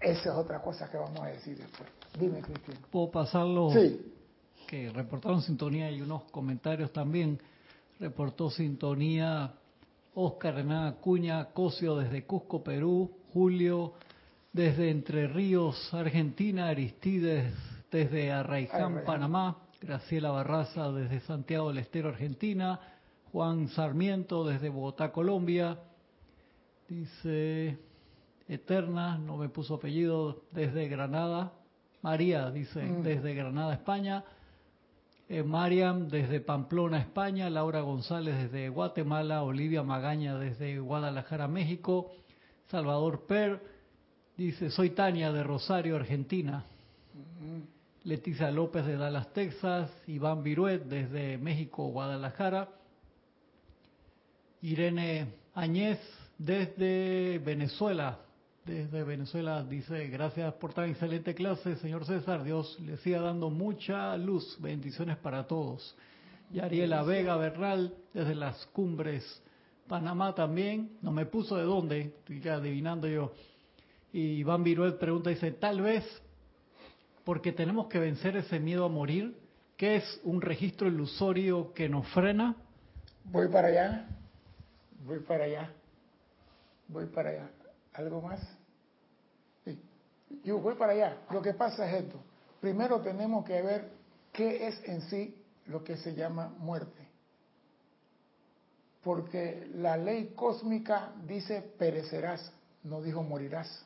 [0.00, 1.88] esa es otra cosa que vamos a decir después.
[2.18, 2.78] Dime, Cristian.
[2.90, 3.70] ¿Puedo pasarlo?
[3.72, 4.12] Sí.
[4.66, 7.40] Que reportaron sintonía y unos comentarios también.
[8.00, 9.52] Reportó sintonía
[10.14, 13.94] Oscar Hernán Acuña Cosio desde Cusco, Perú, Julio
[14.52, 17.54] desde Entre Ríos, Argentina, Aristides
[17.92, 22.80] desde Arraiján, Panamá, Graciela Barraza desde Santiago del Estero, Argentina,
[23.30, 25.78] Juan Sarmiento desde Bogotá, Colombia,
[26.88, 27.78] dice
[28.48, 31.52] Eterna, no me puso apellido, desde Granada,
[32.00, 33.02] María dice mm.
[33.02, 34.24] desde Granada, España,
[35.28, 42.10] eh, Mariam desde Pamplona, España, Laura González desde Guatemala, Olivia Magaña desde Guadalajara, México,
[42.70, 43.60] Salvador Per
[44.36, 46.64] dice, soy Tania de Rosario, Argentina.
[48.04, 52.68] Leticia López de Dallas, Texas, Iván Viruet desde México, Guadalajara,
[54.60, 56.00] Irene Añez
[56.36, 58.18] desde Venezuela.
[58.64, 62.42] Desde Venezuela dice, gracias por tan excelente clase, señor César.
[62.42, 64.56] Dios le siga dando mucha luz.
[64.60, 65.96] Bendiciones para todos.
[66.52, 69.42] Y Ariela Vega Bernal, desde las cumbres.
[69.86, 70.98] Panamá también.
[71.02, 73.32] No me puso de dónde, estoy adivinando yo.
[74.12, 76.04] Y Iván Viruel pregunta, dice, tal vez
[77.24, 79.38] porque tenemos que vencer ese miedo a morir,
[79.76, 82.56] que es un registro ilusorio que nos frena.
[83.24, 84.06] Voy para allá,
[85.04, 85.70] voy para allá,
[86.88, 87.50] voy para allá.
[87.94, 88.40] ¿Algo más?
[89.64, 89.78] Sí.
[90.44, 91.16] Yo voy para allá.
[91.30, 92.18] Lo que pasa es esto.
[92.60, 93.90] Primero tenemos que ver
[94.32, 97.08] qué es en sí lo que se llama muerte.
[99.02, 102.52] Porque la ley cósmica dice perecerás,
[102.84, 103.84] no dijo morirás.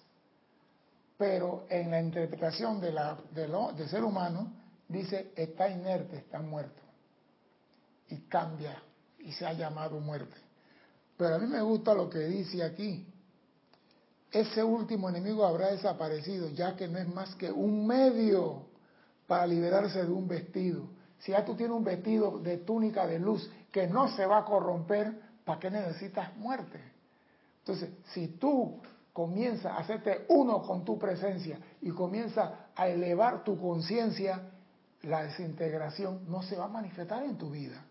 [1.16, 4.52] Pero en la interpretación de la, del ser humano
[4.88, 6.82] dice está inerte, está muerto.
[8.08, 8.82] Y cambia
[9.18, 10.36] y se ha llamado muerte.
[11.16, 13.06] Pero a mí me gusta lo que dice aquí.
[14.30, 18.66] Ese último enemigo habrá desaparecido, ya que no es más que un medio
[19.26, 20.88] para liberarse de un vestido.
[21.20, 24.44] Si ya tú tienes un vestido de túnica de luz que no se va a
[24.44, 26.80] corromper, ¿para qué necesitas muerte?
[27.60, 28.80] Entonces, si tú
[29.16, 34.42] comienzas a hacerte uno con tu presencia y comienzas a elevar tu conciencia,
[35.04, 37.82] la desintegración no se va a manifestar en tu vida.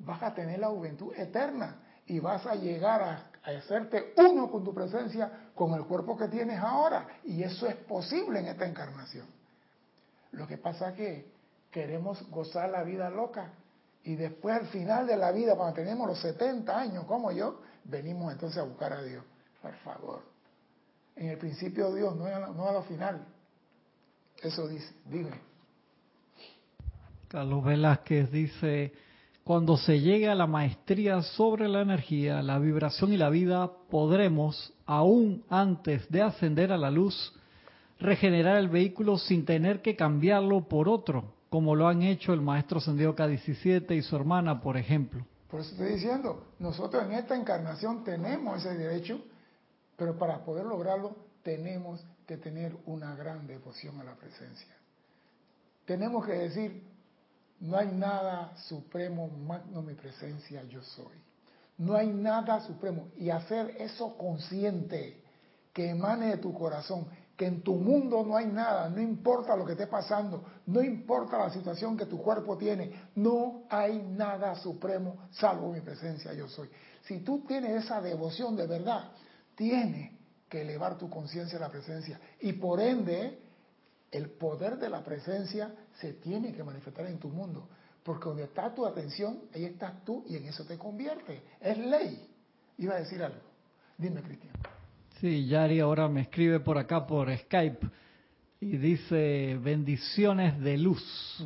[0.00, 4.74] Vas a tener la juventud eterna y vas a llegar a, hacerte uno con tu
[4.74, 7.06] presencia, con el cuerpo que tienes ahora.
[7.22, 9.26] Y eso es posible en esta encarnación.
[10.32, 11.32] Lo que pasa es que
[11.70, 13.52] queremos gozar la vida loca
[14.02, 18.32] y después al final de la vida, cuando tenemos los 70 años como yo, venimos
[18.32, 19.22] entonces a buscar a Dios.
[19.62, 20.39] Por favor.
[21.20, 23.22] En el principio Dios, no a, no a lo final.
[24.42, 25.32] Eso dice, dime.
[27.28, 28.94] Carlos Velázquez dice,
[29.44, 34.72] cuando se llegue a la maestría sobre la energía, la vibración y la vida, podremos,
[34.86, 37.34] aún antes de ascender a la luz,
[37.98, 42.80] regenerar el vehículo sin tener que cambiarlo por otro, como lo han hecho el maestro
[42.80, 45.26] Sendido K17 y su hermana, por ejemplo.
[45.50, 49.20] Por eso estoy diciendo, nosotros en esta encarnación tenemos ese derecho,
[50.00, 54.74] pero para poder lograrlo tenemos que tener una gran devoción a la presencia.
[55.84, 56.82] Tenemos que decir,
[57.60, 61.18] no hay nada supremo, magno mi presencia, yo soy.
[61.76, 63.08] No hay nada supremo.
[63.18, 65.22] Y hacer eso consciente,
[65.74, 69.66] que emane de tu corazón, que en tu mundo no hay nada, no importa lo
[69.66, 75.28] que esté pasando, no importa la situación que tu cuerpo tiene, no hay nada supremo
[75.30, 76.70] salvo mi presencia, yo soy.
[77.02, 79.10] Si tú tienes esa devoción de verdad,
[79.60, 80.10] tienes
[80.48, 82.18] que elevar tu conciencia a la presencia.
[82.40, 83.38] Y por ende,
[84.10, 85.70] el poder de la presencia
[86.00, 87.68] se tiene que manifestar en tu mundo.
[88.02, 91.42] Porque donde está tu atención, ahí estás tú y en eso te convierte.
[91.60, 92.26] Es ley.
[92.78, 93.42] Iba a decir algo.
[93.98, 94.54] Dime, Cristian.
[95.20, 97.86] Sí, Yari ahora me escribe por acá por Skype
[98.60, 101.44] y dice bendiciones de luz.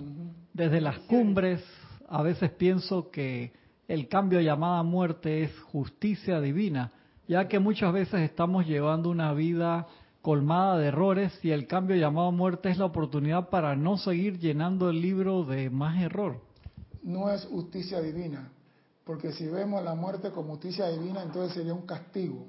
[0.52, 1.64] Desde las cumbres
[2.08, 3.52] a veces pienso que
[3.88, 6.92] el cambio llamada muerte es justicia divina,
[7.26, 9.86] ya que muchas veces estamos llevando una vida
[10.22, 14.88] colmada de errores y el cambio llamado muerte es la oportunidad para no seguir llenando
[14.88, 16.40] el libro de más error.
[17.02, 18.50] No es justicia divina,
[19.04, 22.46] porque si vemos la muerte como justicia divina, entonces sería un castigo.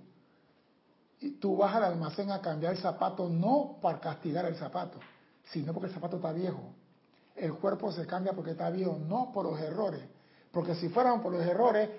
[1.19, 4.99] Y tú vas al almacén a cambiar el zapato no para castigar el zapato,
[5.51, 6.73] sino porque el zapato está viejo.
[7.35, 10.01] El cuerpo se cambia porque está viejo, no por los errores.
[10.51, 11.89] Porque si fueran por los errores,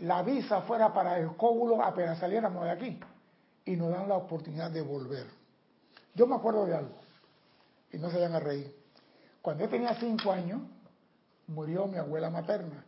[0.00, 3.00] la visa fuera para el cóbulo apenas saliéramos de aquí
[3.64, 5.26] y nos dan la oportunidad de volver.
[6.14, 6.96] Yo me acuerdo de algo,
[7.92, 8.74] y no se vayan a reír.
[9.42, 10.60] Cuando yo tenía cinco años,
[11.46, 12.84] murió mi abuela materna.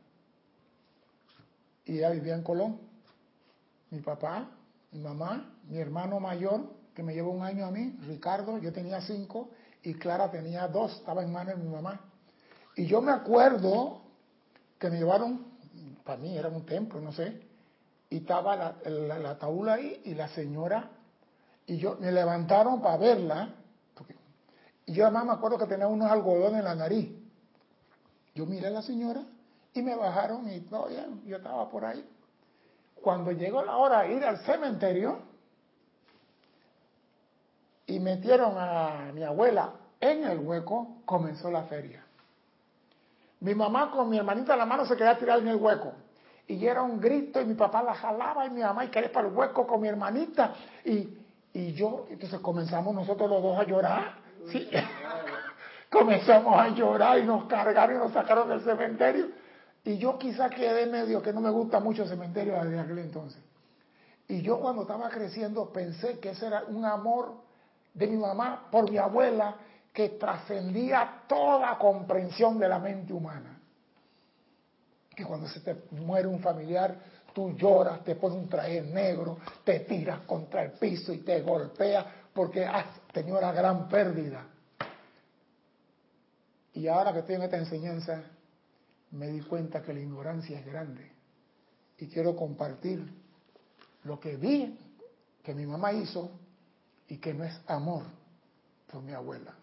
[1.84, 2.80] Y ella vivía en Colón.
[3.90, 4.48] Mi papá,
[4.90, 6.62] mi mamá, mi hermano mayor,
[6.94, 9.50] que me llevó un año a mí, Ricardo, yo tenía cinco,
[9.82, 12.00] y Clara tenía dos, estaba en manos de mi mamá.
[12.76, 14.02] Y yo me acuerdo
[14.78, 15.51] que me llevaron,
[16.04, 17.40] para mí era un templo, no sé,
[18.10, 19.38] y estaba la, la,
[19.72, 20.90] ahí y la señora,
[21.66, 23.54] y yo me levantaron para verla,
[24.84, 27.10] y yo además me acuerdo que tenía unos algodones en la nariz.
[28.34, 29.22] Yo miré a la señora
[29.72, 32.04] y me bajaron y todo bien, yo estaba por ahí.
[33.00, 35.20] Cuando llegó la hora de ir al cementerio
[37.86, 42.04] y metieron a mi abuela en el hueco, comenzó la feria.
[43.42, 45.92] Mi mamá con mi hermanita en la mano se quedó tirada en el hueco
[46.46, 49.26] y era un grito y mi papá la jalaba y mi mamá y quería para
[49.26, 51.08] el hueco con mi hermanita y,
[51.52, 54.14] y yo, entonces comenzamos nosotros los dos a llorar,
[54.46, 54.70] ¿sí?
[55.90, 59.26] comenzamos a llorar y nos cargaron y nos sacaron del cementerio
[59.82, 63.42] y yo quizá quedé medio que no me gusta mucho el cementerio desde aquel entonces.
[64.28, 67.34] Y yo cuando estaba creciendo pensé que ese era un amor
[67.92, 69.56] de mi mamá por mi abuela
[69.92, 73.58] que trascendía toda comprensión de la mente humana.
[75.14, 76.96] Que cuando se te muere un familiar,
[77.34, 82.06] tú lloras, te pones un traje negro, te tiras contra el piso y te golpeas
[82.32, 84.46] porque has tenido una gran pérdida.
[86.72, 88.22] Y ahora que estoy en esta enseñanza,
[89.10, 91.12] me di cuenta que la ignorancia es grande.
[91.98, 93.06] Y quiero compartir
[94.04, 94.78] lo que vi
[95.42, 96.30] que mi mamá hizo
[97.08, 98.04] y que no es amor
[98.90, 99.54] por mi abuela.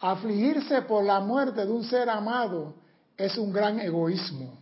[0.00, 2.74] Afligirse por la muerte de un ser amado
[3.16, 4.58] es un gran egoísmo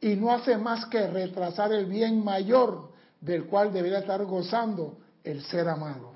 [0.00, 5.42] y no hace más que retrasar el bien mayor del cual debería estar gozando el
[5.44, 6.14] ser amado.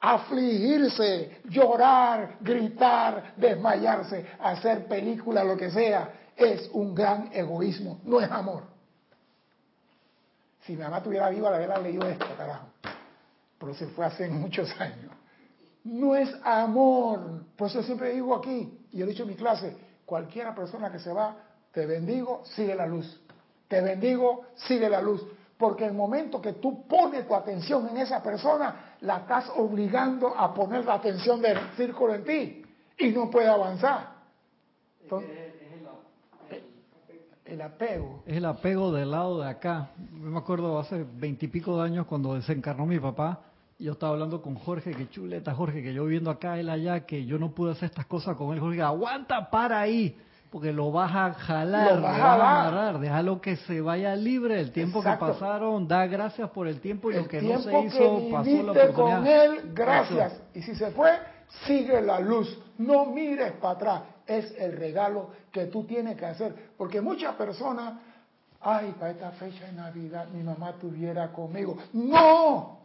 [0.00, 8.30] Afligirse, llorar, gritar, desmayarse, hacer película, lo que sea, es un gran egoísmo, no es
[8.30, 8.64] amor.
[10.64, 12.66] Si mi mamá estuviera viva, la hubiera leído esto, carajo.
[13.58, 15.15] Pero se fue hace muchos años.
[15.86, 17.44] No es amor.
[17.56, 21.12] Por eso siempre digo aquí, y he dicho en mi clase, cualquiera persona que se
[21.12, 21.36] va,
[21.70, 23.20] te bendigo, sigue la luz.
[23.68, 25.24] Te bendigo, sigue la luz.
[25.56, 30.52] Porque el momento que tú pones tu atención en esa persona, la estás obligando a
[30.52, 32.62] poner la atención del círculo en ti
[32.98, 34.08] y no puede avanzar.
[37.44, 38.24] el, apego.
[38.26, 39.90] Es el apego del lado de acá.
[40.12, 43.40] me acuerdo hace veintipico de años cuando desencarnó mi papá,
[43.78, 47.26] yo estaba hablando con Jorge, que chuleta Jorge, que yo viviendo acá, él allá, que
[47.26, 48.60] yo no pude hacer estas cosas con él.
[48.60, 50.16] Jorge, aguanta, para ahí
[50.50, 54.58] porque lo vas a jalar, lo vas, a, amarrar, déjalo que se vaya libre.
[54.58, 58.22] El tiempo que pasaron, da gracias por el tiempo y lo que no se hizo,
[58.30, 58.94] pasó la oportunidad.
[58.94, 60.40] con él, gracias.
[60.54, 61.10] Y si se fue,
[61.66, 62.58] sigue la luz.
[62.78, 64.02] No mires para atrás.
[64.26, 66.54] Es el regalo que tú tienes que hacer.
[66.76, 67.94] Porque muchas personas,
[68.60, 71.76] ay, para esta fecha de Navidad mi mamá estuviera conmigo.
[71.92, 72.75] No,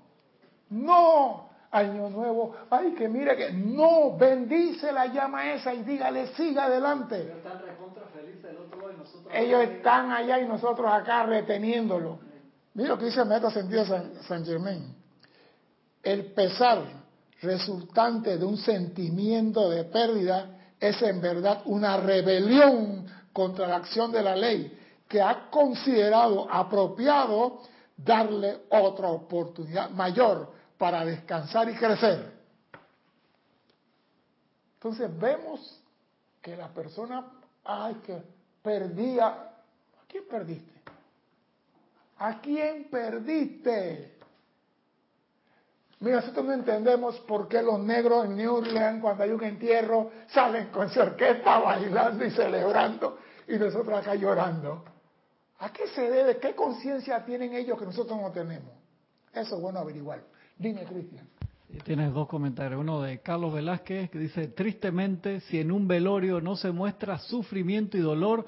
[0.72, 6.66] no, año nuevo, ay, que mire que no, bendice la llama esa y dígale, siga
[6.66, 7.34] adelante.
[9.34, 12.20] Ellos están allá y nosotros acá reteniéndolo.
[12.74, 14.96] Mira lo que dice Maestro Sentido San, San Germain.
[16.04, 16.84] El pesar
[17.42, 24.22] resultante de un sentimiento de pérdida es en verdad una rebelión contra la acción de
[24.22, 27.62] la ley que ha considerado apropiado
[27.98, 32.32] darle otra oportunidad mayor para descansar y crecer.
[34.74, 35.80] Entonces vemos
[36.42, 37.24] que la persona,
[37.64, 38.24] ay, que
[38.64, 39.28] perdía.
[39.28, 40.82] ¿A quién perdiste?
[42.18, 44.18] ¿A quién perdiste?
[46.00, 50.10] Mira, nosotros no entendemos por qué los negros en New Orleans, cuando hay un entierro,
[50.30, 54.84] salen con su orquesta bailando y celebrando, y nosotros acá llorando.
[55.60, 56.40] ¿A qué se debe?
[56.40, 58.74] ¿Qué conciencia tienen ellos que nosotros no tenemos?
[59.32, 60.32] Eso es bueno averiguar.
[60.62, 61.28] Dime, Cristian.
[61.84, 62.80] Tienes dos comentarios.
[62.80, 67.98] Uno de Carlos Velázquez que dice, tristemente, si en un velorio no se muestra sufrimiento
[67.98, 68.46] y dolor,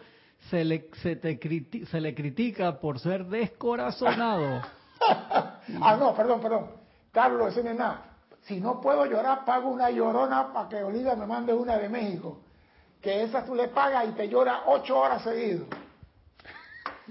[0.51, 1.39] se le, se te
[1.87, 4.61] se le critica por ser descorazonado.
[5.09, 6.67] ah, no, perdón, perdón.
[7.11, 8.05] Carlos, eso no es nada.
[8.43, 12.41] Si no puedo llorar, pago una llorona para que Olivia me mande una de México.
[13.01, 15.67] Que esa tú le pagas y te llora ocho horas seguidas.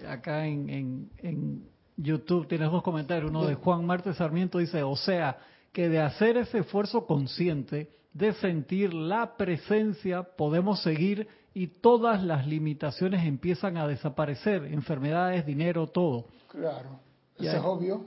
[0.06, 1.71] Acá en, en
[2.02, 3.30] YouTube tienes dos comentarios.
[3.30, 5.38] Uno de Juan Marte Sarmiento dice, o sea,
[5.72, 12.46] que de hacer ese esfuerzo consciente, de sentir la presencia, podemos seguir y todas las
[12.46, 16.26] limitaciones empiezan a desaparecer, enfermedades, dinero, todo.
[16.48, 17.00] Claro,
[17.38, 18.04] eso es obvio.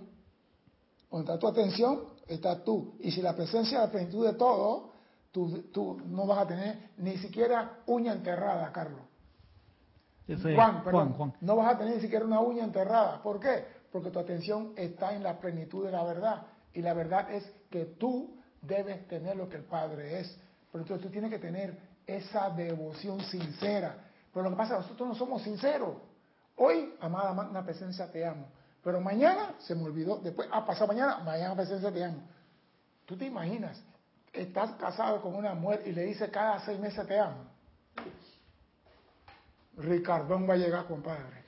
[1.12, 2.95] Donde está tu atención, está tú.
[2.99, 4.91] Y si la presencia es la plenitud de todo,
[5.31, 9.01] tú, tú no vas a tener ni siquiera uña enterrada, Carlos.
[10.27, 13.21] Juan, perdón, Juan, no vas a tener ni siquiera una uña enterrada.
[13.21, 13.63] ¿Por qué?
[13.95, 16.47] Porque tu atención está en la plenitud de la verdad.
[16.73, 20.38] Y la verdad es que tú debes tener lo que el Padre es.
[20.69, 23.95] Pero entonces tú tienes que tener esa devoción sincera.
[24.34, 25.95] Pero lo que pasa es que nosotros no somos sinceros.
[26.57, 28.49] Hoy, amada magna presencia, te amo.
[28.84, 30.17] Pero mañana se me olvidó.
[30.17, 32.22] Después, ah, pasado mañana, mañana presencia, te amo.
[33.05, 33.82] Tú te imaginas,
[34.34, 37.45] estás casado con una mujer y le dice cada seis meses te amo.
[39.78, 41.45] Ricardón va a llegar, compadre.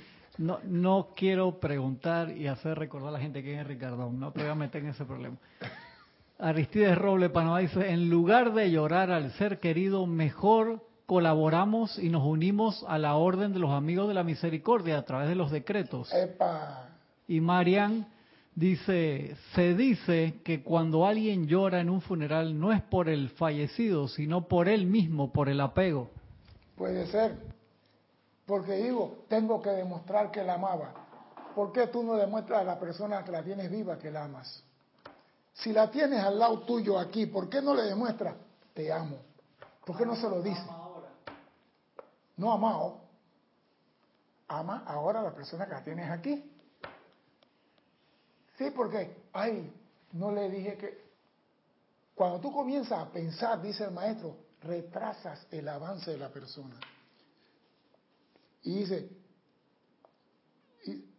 [0.40, 4.18] No, no quiero preguntar y hacer recordar a la gente quién es Ricardón.
[4.18, 5.36] No te voy a meter en ese problema.
[6.38, 12.24] Aristides Roble Panamá dice, en lugar de llorar al ser querido, mejor colaboramos y nos
[12.24, 16.10] unimos a la orden de los amigos de la misericordia a través de los decretos.
[17.28, 18.06] Y Marian
[18.54, 24.08] dice, se dice que cuando alguien llora en un funeral no es por el fallecido,
[24.08, 26.08] sino por él mismo, por el apego.
[26.76, 27.49] Puede ser.
[28.50, 30.92] Porque digo, tengo que demostrar que la amaba.
[31.54, 34.64] ¿Por qué tú no demuestras a la persona que la tienes viva que la amas?
[35.54, 38.34] Si la tienes al lado tuyo aquí, ¿por qué no le demuestras?
[38.74, 39.18] Te amo.
[39.86, 40.66] ¿Por qué no se lo dice?
[42.38, 43.02] No amado.
[44.48, 46.52] Ama ahora a la persona que la tienes aquí.
[48.58, 49.72] Sí, porque, ay,
[50.10, 51.04] no le dije que...
[52.16, 56.74] Cuando tú comienzas a pensar, dice el maestro, retrasas el avance de la persona.
[58.62, 59.10] Y dice,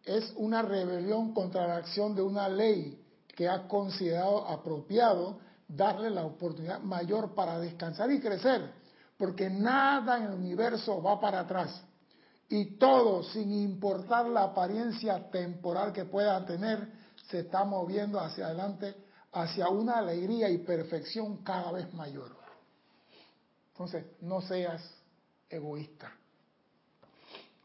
[0.04, 3.00] es una rebelión contra la acción de una ley
[3.36, 8.74] que ha considerado apropiado darle la oportunidad mayor para descansar y crecer,
[9.18, 11.84] porque nada en el universo va para atrás.
[12.50, 16.92] Y todo, sin importar la apariencia temporal que pueda tener,
[17.30, 18.94] se está moviendo hacia adelante,
[19.32, 22.36] hacia una alegría y perfección cada vez mayor.
[23.72, 24.84] Entonces, no seas
[25.50, 26.12] egoísta.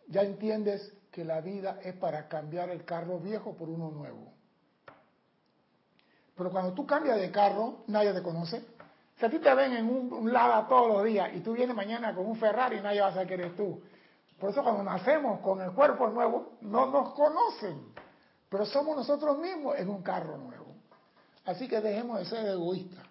[0.09, 4.33] Ya entiendes que la vida es para cambiar el carro viejo por uno nuevo.
[6.37, 8.63] Pero cuando tú cambias de carro, nadie te conoce.
[9.19, 12.15] Si a ti te ven en un, Lada todos los días y tú vienes mañana
[12.15, 13.83] con un Ferrari, nadie va a saber que eres tú.
[14.39, 17.95] Por eso cuando nacemos con el cuerpo nuevo, no nos conocen.
[18.51, 20.75] Pero somos nosotros mismos en un carro nuevo.
[21.47, 23.07] Así que dejemos de ser egoístas.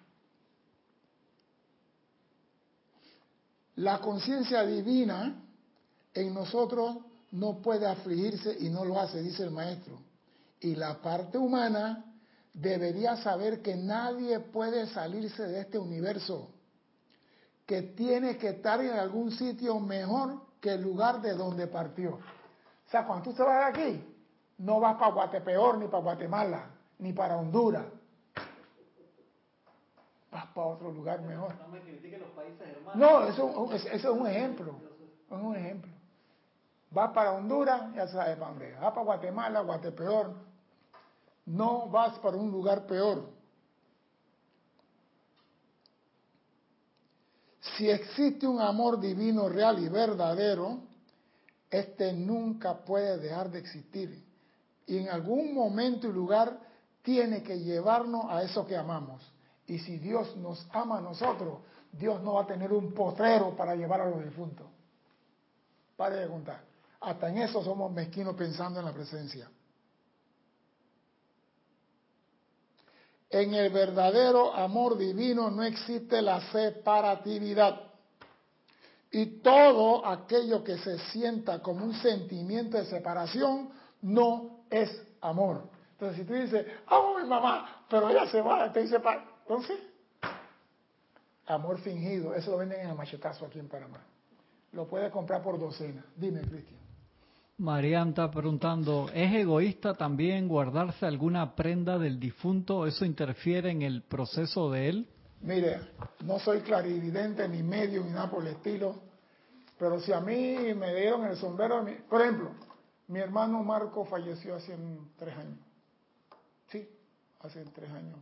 [3.74, 5.42] La conciencia divina
[6.16, 6.96] en nosotros
[7.32, 9.98] no puede afligirse y no lo hace, dice el maestro.
[10.60, 12.04] Y la parte humana
[12.52, 16.50] debería saber que nadie puede salirse de este universo,
[17.66, 22.14] que tiene que estar en algún sitio mejor que el lugar de donde partió.
[22.14, 24.14] O sea, cuando tú te vas de aquí,
[24.58, 27.84] no vas para Guatepeor, ni para Guatemala, ni para Honduras.
[30.30, 31.54] Vas para otro lugar mejor.
[32.94, 34.76] No eso, eso es un ejemplo.
[35.30, 35.95] Es un ejemplo.
[36.96, 38.72] Vas para Honduras, ya sabes para dónde.
[38.72, 40.34] Vas para Guatemala, Guatepeor,
[41.44, 43.28] no vas para un lugar peor.
[47.76, 50.84] Si existe un amor divino real y verdadero,
[51.68, 54.24] este nunca puede dejar de existir.
[54.86, 56.58] Y en algún momento y lugar
[57.02, 59.20] tiene que llevarnos a eso que amamos.
[59.66, 61.58] Y si Dios nos ama a nosotros,
[61.92, 64.66] Dios no va a tener un potrero para llevar a los difuntos.
[65.94, 66.65] Pare de contar.
[67.00, 69.48] Hasta en eso somos mezquinos pensando en la presencia.
[73.28, 77.80] En el verdadero amor divino no existe la separatividad.
[79.10, 83.70] Y todo aquello que se sienta como un sentimiento de separación
[84.02, 84.90] no es
[85.20, 85.68] amor.
[85.92, 89.78] Entonces, si tú dices, amo a mi mamá, pero ella se va, te dice, entonces,
[91.46, 94.04] amor fingido, eso lo venden en el machetazo aquí en Panamá.
[94.72, 96.04] Lo puedes comprar por docena.
[96.16, 96.85] Dime, Cristian.
[97.58, 102.86] Marian está preguntando, ¿es egoísta también guardarse alguna prenda del difunto?
[102.86, 105.08] ¿Eso interfiere en el proceso de él?
[105.40, 105.80] Mire,
[106.24, 108.96] no soy clarividente, ni medio, ni nada por el estilo,
[109.78, 112.50] pero si a mí me dieron el sombrero, por ejemplo,
[113.08, 114.76] mi hermano Marco falleció hace
[115.16, 115.58] tres años.
[116.68, 116.86] Sí,
[117.40, 118.18] hace tres años.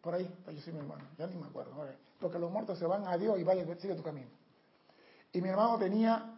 [0.00, 1.72] Por ahí falleció mi hermano, ya ni me acuerdo.
[2.18, 4.28] Porque los muertos se van a Dios y vaya, sigue tu camino.
[5.34, 6.37] Y mi hermano tenía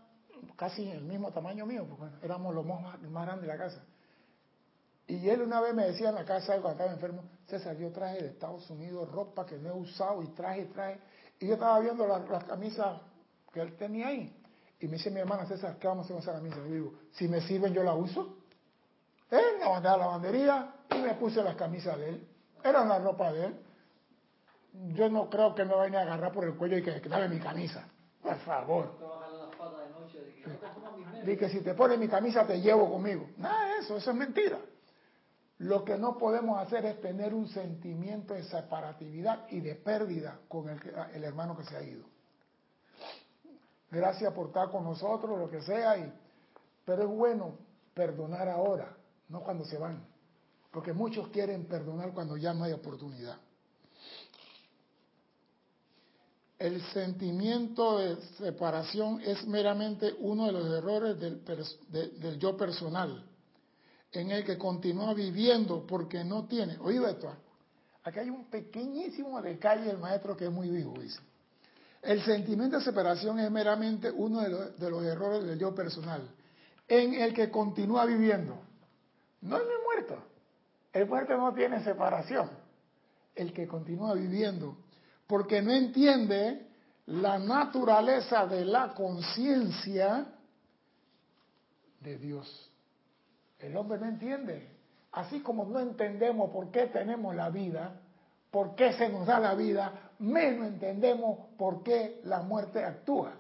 [0.57, 3.83] casi el mismo tamaño mío, porque éramos los más, más grandes de la casa.
[5.11, 8.23] Y él una vez me decía en la casa, cuando estaba enfermo, César, yo traje
[8.23, 11.01] de Estados Unidos ropa que no he usado y traje, traje.
[11.41, 13.01] Y yo estaba viendo las camisas
[13.53, 14.33] que él tenía ahí.
[14.79, 16.59] Y me dice mi hermana, César, ¿qué vamos a hacer esa camisa?
[16.67, 18.37] Y digo, si me sirven, yo la uso.
[19.31, 22.29] Él me mandé a la lavandería y me puse las camisas de él.
[22.63, 23.61] Era la ropa de él.
[24.95, 27.29] Yo no creo que me vaya a agarrar por el cuello y que, que dame
[27.29, 27.89] mi camisa.
[28.23, 29.20] Por favor.
[31.25, 33.29] Dice que si te pones mi camisa te llevo conmigo.
[33.37, 34.59] Nada de eso, eso es mentira.
[35.59, 40.69] Lo que no podemos hacer es tener un sentimiento de separatividad y de pérdida con
[40.69, 40.81] el,
[41.15, 42.05] el hermano que se ha ido.
[43.91, 46.13] Gracias por estar con nosotros, lo que sea, y,
[46.85, 47.59] pero es bueno
[47.93, 48.97] perdonar ahora,
[49.29, 50.03] no cuando se van.
[50.71, 53.37] Porque muchos quieren perdonar cuando ya no hay oportunidad.
[56.61, 63.25] El sentimiento de separación es meramente uno de los errores del, yo personal,
[64.13, 66.77] en el que continúa viviendo porque no tiene.
[66.81, 67.33] Oído esto,
[68.05, 71.19] aquí hay un pequeñísimo detalle del maestro que es muy vivo, dice.
[72.03, 76.29] El sentimiento de separación es meramente uno de los, de los errores del yo personal,
[76.87, 78.61] en el que continúa viviendo.
[79.41, 80.23] No es el muerto.
[80.93, 82.51] El muerto no tiene separación.
[83.35, 84.77] El que continúa viviendo
[85.31, 86.67] porque no entiende
[87.07, 90.27] la naturaleza de la conciencia
[92.01, 92.69] de Dios.
[93.61, 94.69] El hombre no entiende.
[95.13, 98.01] Así como no entendemos por qué tenemos la vida,
[98.51, 103.33] por qué se nos da la vida, menos entendemos por qué la muerte actúa.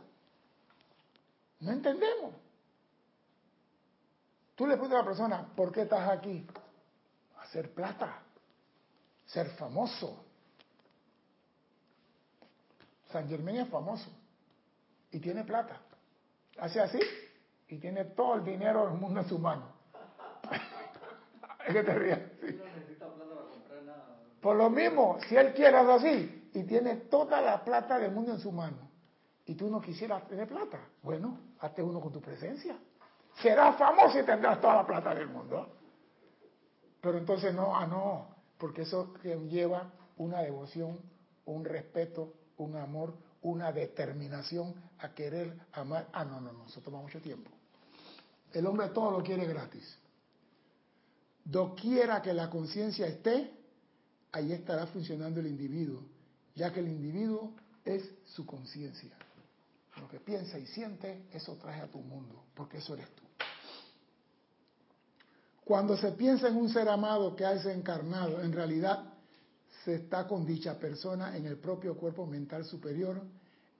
[1.59, 2.35] No entendemos.
[4.55, 6.47] Tú le preguntas a la persona, ¿por qué estás aquí?
[7.41, 8.23] Hacer plata,
[9.27, 10.30] ser famoso.
[13.13, 14.11] San Germán es famoso
[15.11, 15.81] y tiene plata.
[16.59, 17.01] Hace así
[17.69, 19.73] y tiene todo el dinero del mundo en su mano.
[21.67, 22.21] es que te rías.
[24.41, 28.33] Por lo mismo, si él quiere hacer así y tiene toda la plata del mundo
[28.33, 28.89] en su mano
[29.45, 32.77] y tú no quisieras tener plata, bueno, hazte uno con tu presencia.
[33.35, 35.77] Serás famoso y tendrás toda la plata del mundo.
[37.01, 39.15] Pero entonces no, ah, no, porque eso
[39.49, 41.01] lleva una devoción,
[41.47, 46.09] un respeto, un amor, una determinación a querer amar.
[46.13, 47.51] Ah, no, no, no, eso toma mucho tiempo.
[48.53, 49.97] El hombre todo lo quiere gratis.
[51.45, 53.51] Doquiera que la conciencia esté,
[54.33, 56.03] ahí estará funcionando el individuo,
[56.55, 57.53] ya que el individuo
[57.85, 59.11] es su conciencia.
[60.01, 63.23] Lo que piensa y siente, eso trae a tu mundo, porque eso eres tú.
[65.65, 69.10] Cuando se piensa en un ser amado que ha desencarnado, en realidad
[69.85, 73.23] se está con dicha persona en el propio cuerpo mental superior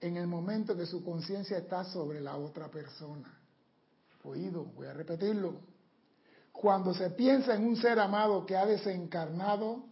[0.01, 3.37] en el momento que su conciencia está sobre la otra persona.
[4.23, 5.61] Oído, voy a repetirlo.
[6.51, 9.85] Cuando se piensa en un ser amado que ha desencarnado,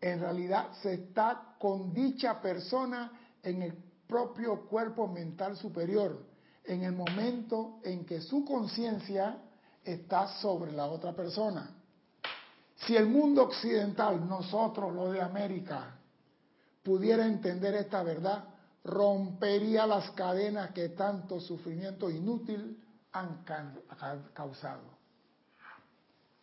[0.00, 3.74] en realidad se está con dicha persona en el
[4.06, 6.26] propio cuerpo mental superior,
[6.64, 9.38] en el momento en que su conciencia
[9.84, 11.70] está sobre la otra persona.
[12.86, 15.96] Si el mundo occidental, nosotros los de América,
[16.82, 18.44] pudiera entender esta verdad,
[18.84, 22.78] rompería las cadenas que tanto sufrimiento inútil
[23.12, 23.44] han
[24.34, 24.82] causado.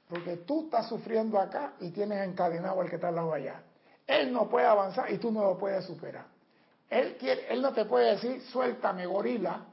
[0.09, 3.61] Porque tú estás sufriendo acá y tienes encadenado al que está al lado allá.
[4.07, 6.25] Él no puede avanzar y tú no lo puedes superar.
[6.89, 9.65] Él, quiere, él no te puede decir, suéltame gorila,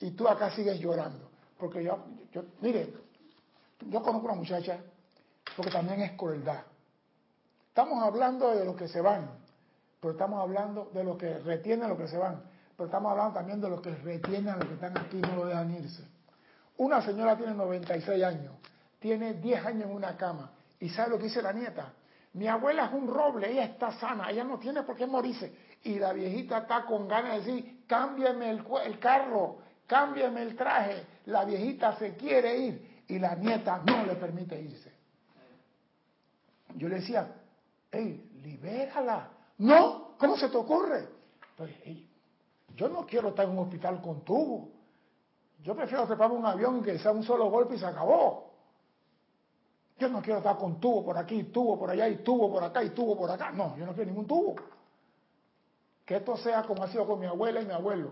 [0.00, 1.30] y tú acá sigues llorando.
[1.58, 2.92] Porque yo, yo, mire,
[3.80, 4.78] yo conozco una muchacha
[5.54, 6.62] porque también es crueldad.
[7.68, 9.30] Estamos hablando de los que se van,
[10.00, 12.42] pero estamos hablando de los que retienen los que se van,
[12.76, 15.36] pero estamos hablando también de los que retienen a los que están aquí y no
[15.36, 16.02] lo dejan irse.
[16.78, 18.54] Una señora tiene 96 años,
[18.98, 21.92] tiene 10 años en una cama, y ¿sabe lo que dice la nieta?
[22.36, 25.50] Mi abuela es un roble, ella está sana, ella no tiene por qué morirse.
[25.84, 31.02] Y la viejita está con ganas de decir, cámbiame el, el carro, cámbiame el traje.
[31.26, 34.92] La viejita se quiere ir y la nieta no le permite irse.
[36.76, 37.34] Yo le decía,
[37.90, 39.30] hey, libérala.
[39.58, 41.08] No, ¿cómo se te ocurre?
[42.74, 44.68] Yo no quiero estar en un hospital con tubo.
[45.62, 48.52] Yo prefiero trepar un avión y que sea un solo golpe y se acabó.
[49.98, 52.84] Yo no quiero estar con tubo por aquí, tubo por allá y tubo por acá
[52.84, 53.50] y tubo por acá.
[53.50, 54.54] No, yo no quiero ningún tubo.
[56.04, 58.10] Que esto sea como ha sido con mi abuela y mi abuelo.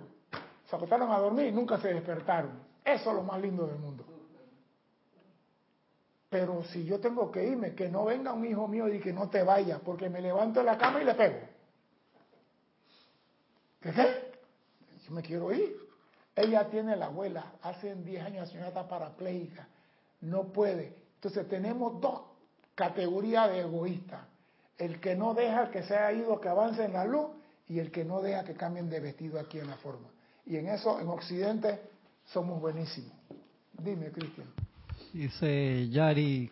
[0.64, 2.52] Se acostaron a dormir y nunca se despertaron.
[2.82, 4.04] Eso es lo más lindo del mundo.
[6.34, 9.30] Pero si yo tengo que irme, que no venga un hijo mío y que no
[9.30, 11.38] te vaya, porque me levanto de la cama y le pego.
[13.80, 14.32] ¿Qué qué?
[15.06, 15.76] Yo me quiero ir.
[16.34, 19.68] Ella tiene la abuela, hace 10 años la señora está parapléjica,
[20.22, 20.96] no puede.
[21.14, 22.22] Entonces tenemos dos
[22.74, 24.22] categorías de egoístas.
[24.76, 27.28] El que no deja que se haya ido, que avance en la luz,
[27.68, 30.08] y el que no deja que cambien de vestido aquí en la forma.
[30.46, 31.80] Y en eso, en Occidente,
[32.24, 33.12] somos buenísimos.
[33.78, 34.48] Dime, Cristian.
[35.14, 36.50] Dice Yari,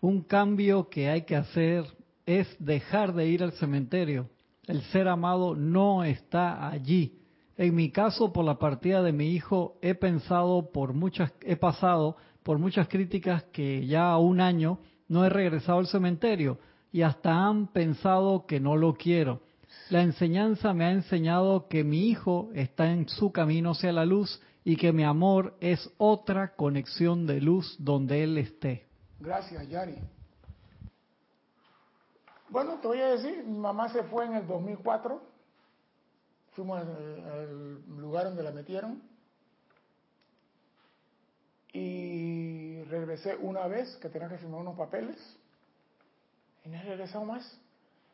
[0.00, 1.84] un cambio que hay que hacer
[2.26, 4.28] es dejar de ir al cementerio.
[4.66, 7.20] El ser amado no está allí.
[7.56, 12.16] En mi caso, por la partida de mi hijo, he pensado por muchas, he pasado
[12.42, 16.58] por muchas críticas que ya un año no he regresado al cementerio
[16.90, 19.42] y hasta han pensado que no lo quiero.
[19.88, 24.42] La enseñanza me ha enseñado que mi hijo está en su camino hacia la luz
[24.68, 28.86] y que mi amor es otra conexión de luz donde Él esté.
[29.18, 29.96] Gracias, Yari.
[32.50, 35.22] Bueno, te voy a decir, mi mamá se fue en el 2004,
[36.52, 39.00] fuimos al, lugar donde la metieron
[41.72, 45.16] y regresé una vez que tenía que firmar unos papeles
[46.66, 47.58] y no he regresado más.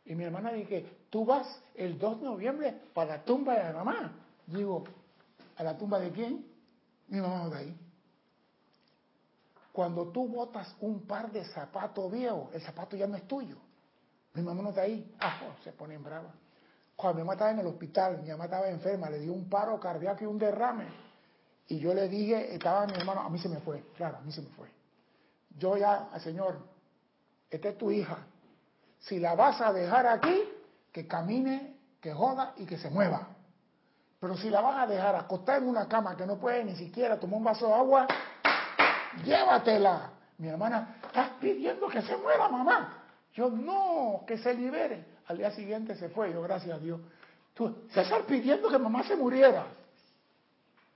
[0.04, 3.72] Y mi hermana dije, tú vas el 2 de noviembre para la tumba de la
[3.72, 4.12] mamá.
[4.46, 4.84] Digo,
[5.56, 6.46] ¿A la tumba de quién?
[7.08, 7.76] Mi mamá no está ahí.
[9.72, 13.56] Cuando tú botas un par de zapatos viejos, el zapato ya no es tuyo.
[14.34, 15.14] Mi mamá no está ahí.
[15.20, 16.32] Ah, oh, se pone en brava.
[16.96, 19.78] Cuando mi mamá estaba en el hospital, mi mamá estaba enferma, le dio un paro
[19.80, 20.86] cardíaco y un derrame.
[21.66, 24.30] Y yo le dije, estaba mi hermano, a mí se me fue, claro, a mí
[24.30, 24.68] se me fue.
[25.56, 26.58] Yo ya, Señor,
[27.50, 28.18] esta es tu hija.
[29.00, 30.42] Si la vas a dejar aquí,
[30.92, 33.33] que camine, que joda y que se mueva.
[34.24, 37.20] Pero si la vas a dejar acostada en una cama que no puede ni siquiera
[37.20, 38.06] tomar un vaso de agua,
[39.22, 40.12] llévatela.
[40.38, 43.04] Mi hermana, estás pidiendo que se muera mamá.
[43.34, 45.04] Yo, no, que se libere.
[45.26, 47.02] Al día siguiente se fue, yo, gracias a Dios.
[47.52, 49.66] Tú, César pidiendo que mamá se muriera.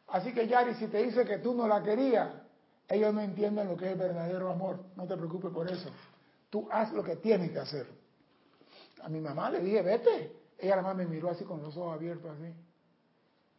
[0.07, 2.31] Así que Yari, si te dice que tú no la querías,
[2.89, 4.81] ellos no entienden lo que es verdadero amor.
[4.97, 5.91] No te preocupes por eso.
[6.49, 7.89] Tú haz lo que tienes que hacer.
[9.03, 10.33] A mi mamá le dije, vete.
[10.57, 12.55] Ella además me miró así con los ojos abiertos así.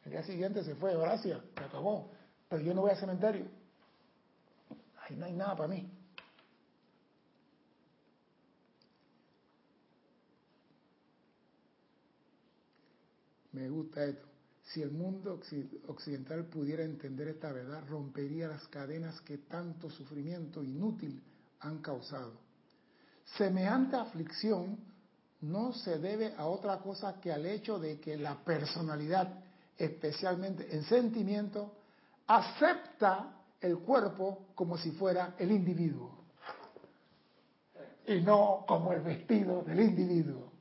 [0.05, 2.11] El día siguiente se fue, gracias, se acabó.
[2.47, 3.45] Pero yo no voy al cementerio.
[5.01, 5.89] Ahí no hay nada para mí.
[13.51, 14.27] Me gusta esto.
[14.63, 15.39] Si el mundo
[15.87, 21.23] occidental pudiera entender esta verdad, rompería las cadenas que tanto sufrimiento inútil
[21.59, 22.33] han causado.
[23.35, 24.77] Semejante aflicción
[25.41, 29.43] no se debe a otra cosa que al hecho de que la personalidad,
[29.79, 31.73] especialmente en sentimiento,
[32.27, 36.19] acepta el cuerpo como si fuera el individuo
[38.05, 40.51] y no como el vestido del individuo.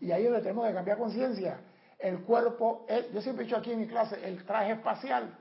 [0.00, 1.60] Y ahí es donde tenemos que cambiar conciencia
[2.04, 5.38] el cuerpo, yo siempre he dicho aquí en mi clase, el traje espacial,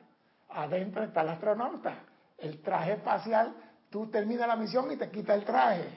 [0.47, 2.05] adentro está el astronauta.
[2.37, 3.53] El traje espacial,
[3.89, 5.89] tú terminas la misión y te quita el traje.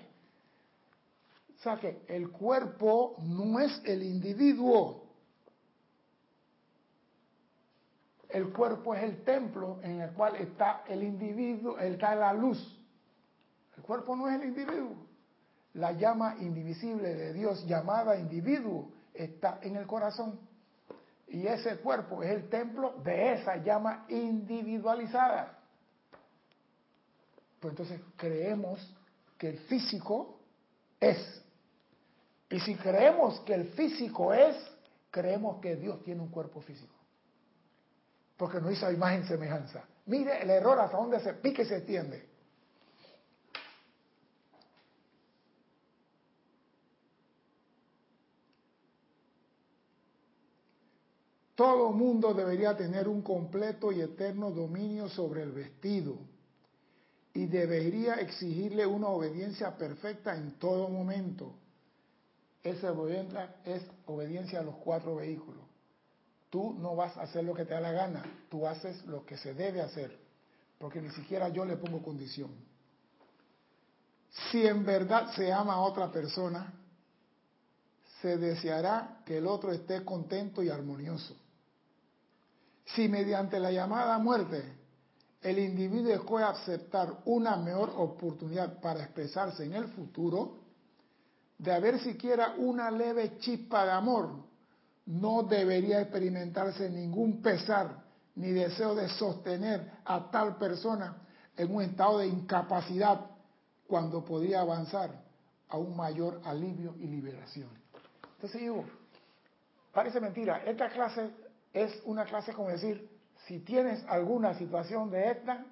[1.57, 5.06] O sea que el cuerpo no es el individuo.
[8.37, 12.79] El cuerpo es el templo en el cual está el individuo, está la luz.
[13.75, 14.95] El cuerpo no es el individuo.
[15.73, 20.39] La llama indivisible de Dios llamada individuo está en el corazón.
[21.29, 25.59] Y ese cuerpo es el templo de esa llama individualizada.
[27.59, 28.95] Pues entonces creemos
[29.39, 30.41] que el físico
[31.01, 31.43] es.
[32.51, 34.55] Y si creemos que el físico es,
[35.11, 36.96] creemos que Dios tiene un cuerpo físico.
[38.37, 39.85] Porque no hizo imagen semejanza.
[40.07, 42.37] Mire el error hasta dónde se pique y se extiende.
[51.57, 56.19] Todo mundo debería tener un completo y eterno dominio sobre el vestido
[57.33, 61.55] y debería exigirle una obediencia perfecta en todo momento.
[62.63, 65.66] Esa obediencia es obediencia a los cuatro vehículos.
[66.51, 69.37] Tú no vas a hacer lo que te da la gana, tú haces lo que
[69.37, 70.17] se debe hacer,
[70.79, 72.51] porque ni siquiera yo le pongo condición.
[74.51, 76.73] Si en verdad se ama a otra persona,
[78.21, 81.37] se deseará que el otro esté contento y armonioso.
[82.85, 84.77] Si mediante la llamada muerte
[85.43, 90.59] el individuo escoge aceptar una mejor oportunidad para expresarse en el futuro,
[91.59, 94.46] de haber siquiera una leve chispa de amor,
[95.07, 98.05] no debería experimentarse ningún pesar
[98.35, 101.17] ni deseo de sostener a tal persona
[101.57, 103.21] en un estado de incapacidad
[103.87, 105.11] cuando podría avanzar
[105.69, 107.69] a un mayor alivio y liberación.
[108.35, 108.85] Entonces digo,
[109.93, 111.31] parece mentira, esta clase
[111.73, 113.09] es una clase como decir,
[113.47, 115.65] si tienes alguna situación de esta,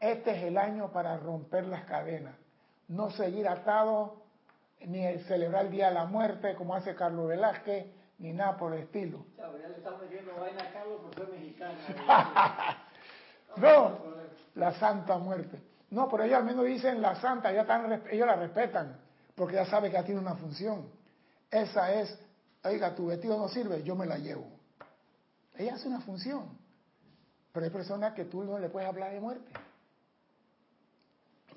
[0.00, 2.34] este es el año para romper las cadenas.
[2.88, 4.22] No seguir atado
[4.80, 7.86] ni celebrar el Día de la Muerte como hace Carlos Velázquez,
[8.18, 9.24] ni nada por el estilo.
[9.36, 11.78] ya le están metiendo vaina a Carlos por ser mexicano.
[13.56, 13.98] no,
[14.54, 15.60] la Santa Muerte.
[15.90, 18.96] No, pero ellos al menos dicen la Santa, ya están, ellos la respetan,
[19.34, 20.88] porque ya saben que ya tiene una función.
[21.50, 22.18] Esa es,
[22.64, 24.46] oiga, tu vestido no sirve, yo me la llevo.
[25.56, 26.58] Ella hace una función.
[27.52, 29.52] Pero hay personas que tú no le puedes hablar de muerte.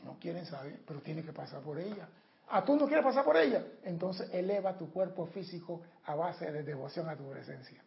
[0.04, 2.08] No quieren saber, pero tiene que pasar por ella.
[2.50, 3.64] ¿A ah, tú no quieres pasar por ella?
[3.84, 7.82] Entonces eleva tu cuerpo físico a base de devoción a tu presencia.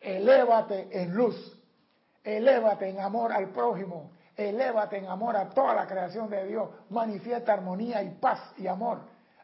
[0.00, 1.58] Elévate en luz.
[2.22, 4.12] Elévate en amor al prójimo.
[4.36, 6.68] Elévate en amor a toda la creación de Dios.
[6.90, 9.00] Manifiesta armonía y paz y amor.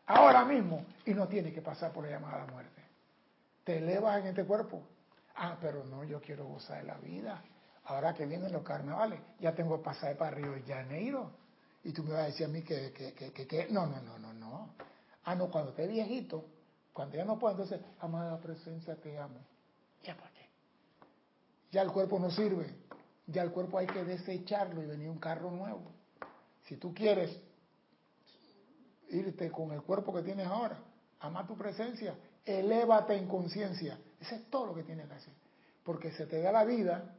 [0.06, 0.84] Ahora mismo.
[1.06, 2.82] Y no tienes que pasar por la llamada muerte.
[3.64, 4.82] Te elevas en este cuerpo
[5.40, 7.40] Ah, pero no, yo quiero gozar de la vida.
[7.84, 11.30] Ahora que vienen los carnavales, ya tengo pasaje para Río de Janeiro.
[11.84, 14.18] Y tú me vas a decir a mí que, que, que, que, no, no, no,
[14.18, 14.74] no, no.
[15.24, 16.44] Ah, no, cuando esté viejito,
[16.92, 19.38] cuando ya no puedo, entonces, amada presencia, te amo.
[20.02, 20.48] ¿Ya para qué?
[21.70, 22.74] Ya el cuerpo no sirve.
[23.26, 25.92] Ya el cuerpo hay que desecharlo y venir un carro nuevo.
[26.64, 27.38] Si tú quieres
[29.10, 30.78] irte con el cuerpo que tienes ahora,
[31.20, 32.14] ama tu presencia,
[32.44, 33.98] elévate en conciencia.
[34.20, 35.34] Eso es todo lo que tienes que hacer.
[35.84, 37.14] Porque se te da la vida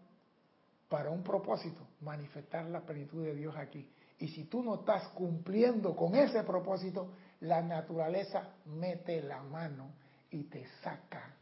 [0.89, 3.87] para un propósito, manifestar la plenitud de Dios aquí.
[4.19, 9.93] Y si tú no estás cumpliendo con ese propósito, la naturaleza mete la mano
[10.29, 11.35] y te saca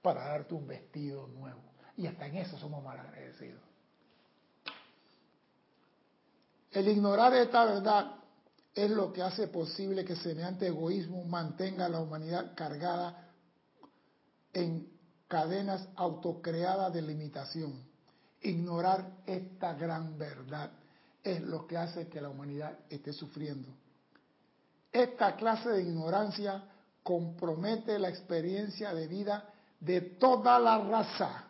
[0.00, 1.60] para darte un vestido nuevo.
[1.96, 3.60] Y hasta en eso somos mal agradecidos.
[6.70, 8.14] El ignorar esta verdad
[8.74, 13.28] es lo que hace posible que semejante egoísmo mantenga a la humanidad cargada
[14.52, 14.88] en
[15.26, 17.84] cadenas autocreadas de limitación.
[18.40, 20.70] Ignorar esta gran verdad
[21.22, 23.68] es lo que hace que la humanidad esté sufriendo.
[24.92, 26.64] Esta clase de ignorancia
[27.02, 29.48] compromete la experiencia de vida
[29.78, 31.44] de toda la raza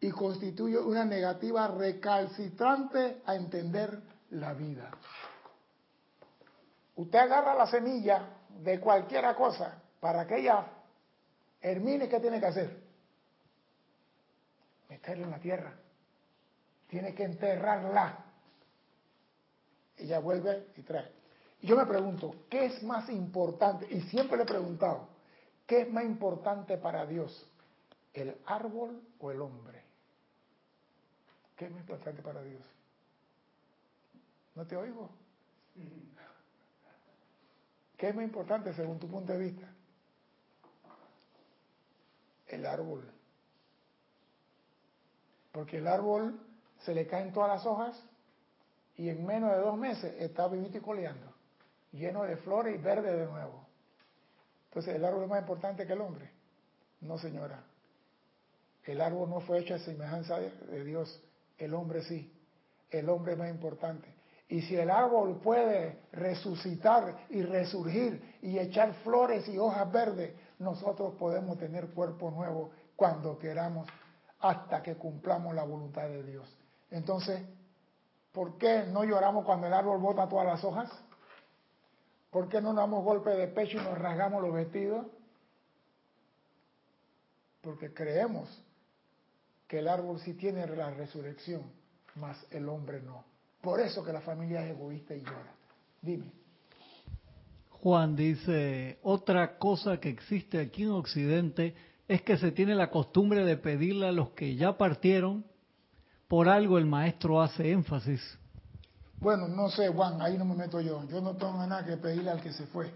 [0.00, 4.00] y constituye una negativa recalcitrante a entender
[4.30, 4.90] la vida.
[6.96, 8.28] Usted agarra la semilla
[8.60, 10.66] de cualquiera cosa para que ella
[11.60, 12.82] hermine, ¿qué tiene que hacer?
[14.88, 15.74] Meterla en la tierra.
[16.88, 18.24] Tiene que enterrarla.
[19.96, 21.12] Ella vuelve y trae.
[21.60, 23.86] Y yo me pregunto, ¿qué es más importante?
[23.90, 25.08] Y siempre le he preguntado,
[25.66, 27.46] ¿qué es más importante para Dios?
[28.14, 29.82] ¿El árbol o el hombre?
[31.56, 32.62] ¿Qué es más importante para Dios?
[34.54, 35.10] ¿No te oigo?
[37.96, 39.68] ¿Qué es más importante según tu punto de vista?
[42.46, 43.10] El árbol.
[45.50, 46.47] Porque el árbol
[46.84, 48.02] se le caen todas las hojas
[48.96, 53.26] y en menos de dos meses está vivito y lleno de flores y verde de
[53.26, 53.66] nuevo.
[54.68, 56.30] Entonces, ¿el árbol es más importante que el hombre?
[57.00, 57.62] No, señora.
[58.84, 61.22] El árbol no fue hecho a semejanza de Dios,
[61.58, 62.32] el hombre sí.
[62.90, 64.14] El hombre es más importante.
[64.48, 71.14] Y si el árbol puede resucitar y resurgir y echar flores y hojas verdes, nosotros
[71.18, 73.86] podemos tener cuerpo nuevo cuando queramos
[74.40, 76.57] hasta que cumplamos la voluntad de Dios.
[76.90, 77.42] Entonces,
[78.32, 80.90] ¿por qué no lloramos cuando el árbol bota todas las hojas?
[82.30, 85.06] ¿Por qué no nos damos golpe de pecho y nos rasgamos los vestidos?
[87.60, 88.48] Porque creemos
[89.66, 91.62] que el árbol sí tiene la resurrección,
[92.14, 93.24] mas el hombre no.
[93.60, 95.54] Por eso que la familia es egoísta y llora.
[96.00, 96.30] Dime.
[97.70, 101.74] Juan dice, otra cosa que existe aquí en Occidente
[102.08, 105.44] es que se tiene la costumbre de pedirle a los que ya partieron,
[106.28, 108.38] por algo el maestro hace énfasis.
[109.20, 111.02] Bueno, no sé, Juan, ahí no me meto yo.
[111.08, 112.92] Yo no tengo nada que pedirle al que se fue.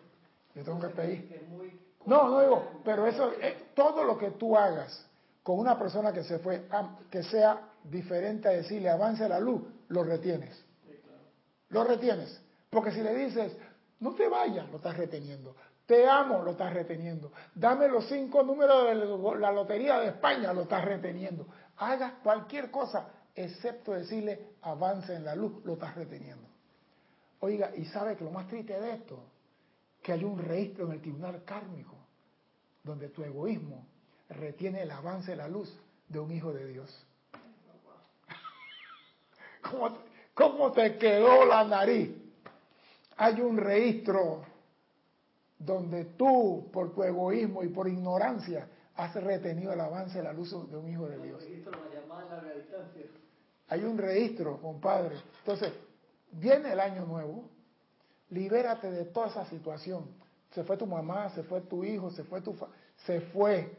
[0.54, 1.48] Yo tengo que pedir.
[2.06, 5.06] No, no digo, pero eso, eh, todo lo que tú hagas
[5.42, 6.68] con una persona que se fue,
[7.10, 10.64] que sea diferente a decirle avance la luz, lo retienes.
[11.70, 12.40] Lo retienes.
[12.70, 13.56] Porque si le dices,
[14.00, 15.56] no te vayas, lo estás reteniendo.
[15.86, 17.32] Te amo, lo estás reteniendo.
[17.54, 21.46] Dame los cinco números de la Lotería de España, lo estás reteniendo.
[21.76, 26.46] Hagas cualquier cosa, excepto decirle avance en la luz, lo estás reteniendo.
[27.40, 29.18] Oiga, y sabe que lo más triste de esto,
[30.02, 31.96] que hay un registro en el tribunal kármico,
[32.82, 33.86] donde tu egoísmo
[34.28, 35.72] retiene el avance de la luz
[36.08, 37.06] de un hijo de Dios.
[40.34, 42.10] ¿Cómo, te quedó la nariz?
[43.16, 44.44] Hay un registro
[45.58, 50.50] donde tú, por tu egoísmo y por ignorancia, has retenido el avance de la luz
[50.70, 51.42] de un hijo de Dios.
[53.72, 55.16] Hay un registro, compadre.
[55.38, 55.72] Entonces,
[56.30, 57.48] viene el año nuevo,
[58.28, 60.04] libérate de toda esa situación.
[60.50, 62.54] Se fue tu mamá, se fue tu hijo, se fue tu...
[63.06, 63.74] se fue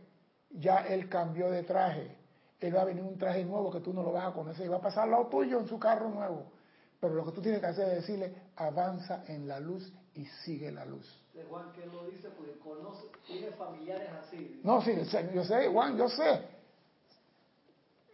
[0.50, 2.18] ya él cambió de traje.
[2.60, 4.70] Él va a venir un traje nuevo que tú no lo vas a conocer y
[4.70, 6.52] va a pasar lado tuyo en su carro nuevo.
[7.00, 10.72] Pero lo que tú tienes que hacer es decirle, avanza en la luz y sigue
[10.72, 11.08] la luz.
[11.48, 14.60] Juan, que lo dice porque conoce, tiene familiares así.
[14.64, 14.96] No, sí,
[15.36, 16.42] yo sé, Juan, yo sé.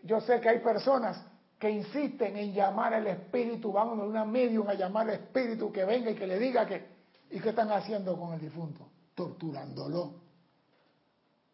[0.04, 1.29] Yo sé que hay personas
[1.60, 5.84] que insisten en llamar al espíritu, van a una medium a llamar al espíritu que
[5.84, 6.88] venga y que le diga que,
[7.32, 8.88] ¿y qué están haciendo con el difunto?
[9.14, 10.14] Torturándolo.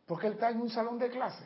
[0.06, 1.46] Porque él está en un salón de clase,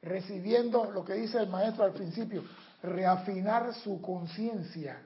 [0.00, 2.44] recibiendo lo que dice el maestro al principio,
[2.82, 5.02] reafinar su conciencia.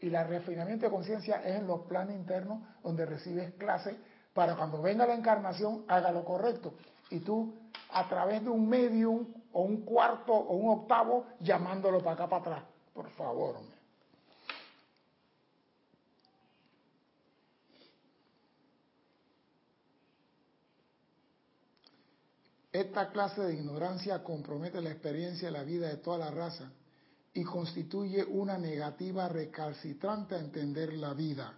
[0.00, 3.96] Y el reafinamiento de conciencia es en los planes internos donde recibes clase
[4.32, 6.74] para cuando venga la encarnación haga lo correcto.
[7.10, 7.52] Y tú,
[7.94, 12.40] a través de un medium o un cuarto o un octavo, llamándolo para acá para
[12.40, 12.64] atrás.
[12.92, 13.56] Por favor.
[22.72, 26.72] Esta clase de ignorancia compromete la experiencia de la vida de toda la raza
[27.32, 31.54] y constituye una negativa recalcitrante a entender la vida.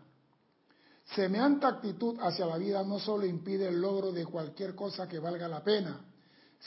[1.15, 5.49] Semejante actitud hacia la vida no solo impide el logro de cualquier cosa que valga
[5.49, 6.05] la pena,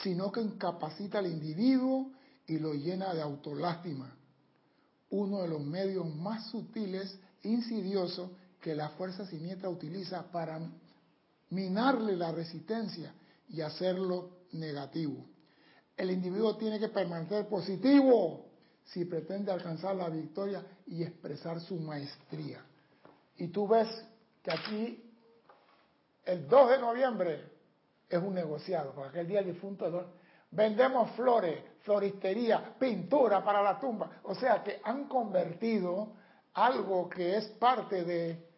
[0.02, 2.10] sino que incapacita al individuo
[2.46, 4.14] y lo llena de autolástima,
[5.10, 8.30] uno de los medios más sutiles e insidiosos
[8.60, 10.60] que la fuerza siniestra utiliza para
[11.50, 13.12] minarle la resistencia
[13.48, 15.24] y hacerlo negativo.
[15.96, 18.46] El individuo tiene que permanecer positivo
[18.84, 22.64] si pretende alcanzar la victoria y expresar su maestría.
[23.36, 23.88] Y tú ves
[24.42, 25.12] que aquí,
[26.24, 27.59] el 2 de noviembre,
[28.10, 30.12] es un negociado, porque aquel día el difunto
[30.50, 34.10] vendemos flores, floristería, pintura para la tumba.
[34.24, 36.08] O sea que han convertido
[36.54, 38.50] algo que es parte de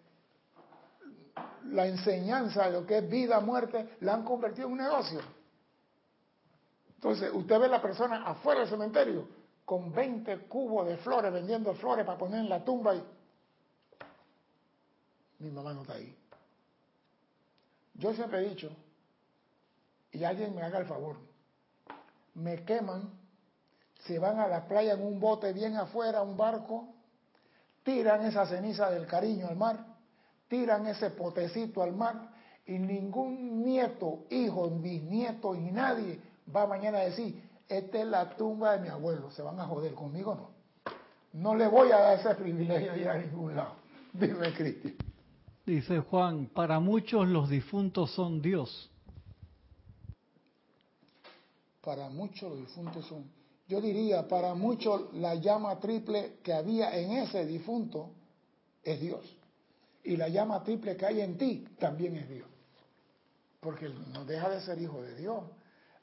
[1.66, 5.20] la enseñanza de lo que es vida, muerte, la han convertido en un negocio.
[6.94, 9.28] Entonces, usted ve la persona afuera del cementerio
[9.64, 13.04] con 20 cubos de flores, vendiendo flores para poner en la tumba y
[15.40, 16.16] mi mamá no está ahí.
[17.94, 18.70] Yo siempre he dicho,
[20.12, 21.16] y alguien me haga el favor,
[22.34, 23.10] me queman,
[24.06, 26.88] se van a la playa en un bote bien afuera, un barco,
[27.82, 29.84] tiran esa ceniza del cariño al mar,
[30.48, 32.30] tiran ese potecito al mar
[32.66, 36.20] y ningún nieto, hijo, bisnieto y nadie
[36.54, 39.94] va mañana a decir, esta es la tumba de mi abuelo, se van a joder
[39.94, 40.52] conmigo, no.
[41.32, 43.76] No le voy a dar ese privilegio ir a ningún lado.
[44.12, 44.94] Dime, Cristian.
[45.64, 48.91] Dice Juan, para muchos los difuntos son Dios.
[51.82, 53.30] Para muchos los difuntos son.
[53.68, 58.10] Yo diría, para muchos la llama triple que había en ese difunto
[58.82, 59.36] es Dios.
[60.04, 62.48] Y la llama triple que hay en ti también es Dios.
[63.60, 65.44] Porque no deja de ser hijo de Dios.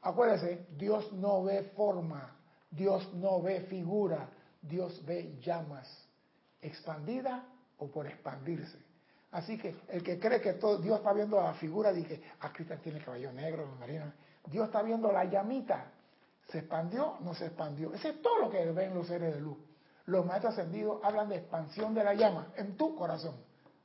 [0.01, 2.35] Acuérdese, Dios no ve forma,
[2.71, 4.29] Dios no ve figura,
[4.61, 5.87] Dios ve llamas,
[6.61, 7.45] expandida
[7.77, 8.77] o por expandirse.
[9.31, 12.81] Así que el que cree que todo, Dios está viendo la figura, dice, ah, Cristian
[12.81, 14.13] tiene caballo negro, marina.
[14.49, 15.91] Dios está viendo la llamita.
[16.47, 17.17] ¿Se expandió?
[17.21, 17.93] No se expandió.
[17.93, 19.57] Ese es todo lo que ven los seres de luz.
[20.05, 23.35] Los maestros ascendidos hablan de expansión de la llama en tu corazón.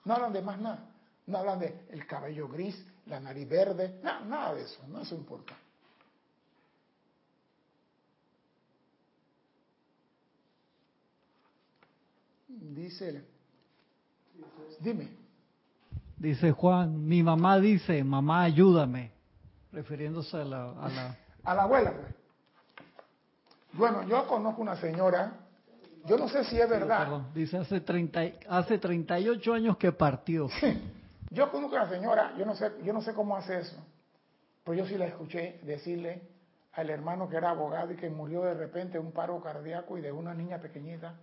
[0.04, 0.88] No hablan de más nada.
[1.26, 4.80] No hablan de el cabello gris, la nariz verde, nada, nada de eso.
[4.88, 5.54] No eso importa.
[12.48, 13.24] Dice,
[14.80, 15.08] dime.
[16.16, 19.13] Dice Juan, mi mamá dice, mamá ayúdame,
[19.74, 20.70] refiriéndose a la...
[20.70, 22.14] A la, a la abuela, pues.
[23.74, 25.32] Bueno, yo conozco una señora,
[26.06, 27.22] yo no sé si es verdad.
[27.34, 30.48] dice hace, 30, hace 38 años que partió.
[31.30, 33.76] yo conozco una señora, yo no, sé, yo no sé cómo hace eso,
[34.62, 36.22] pero yo sí la escuché decirle
[36.72, 40.00] al hermano que era abogado y que murió de repente de un paro cardíaco y
[40.00, 41.14] de una niña pequeñita,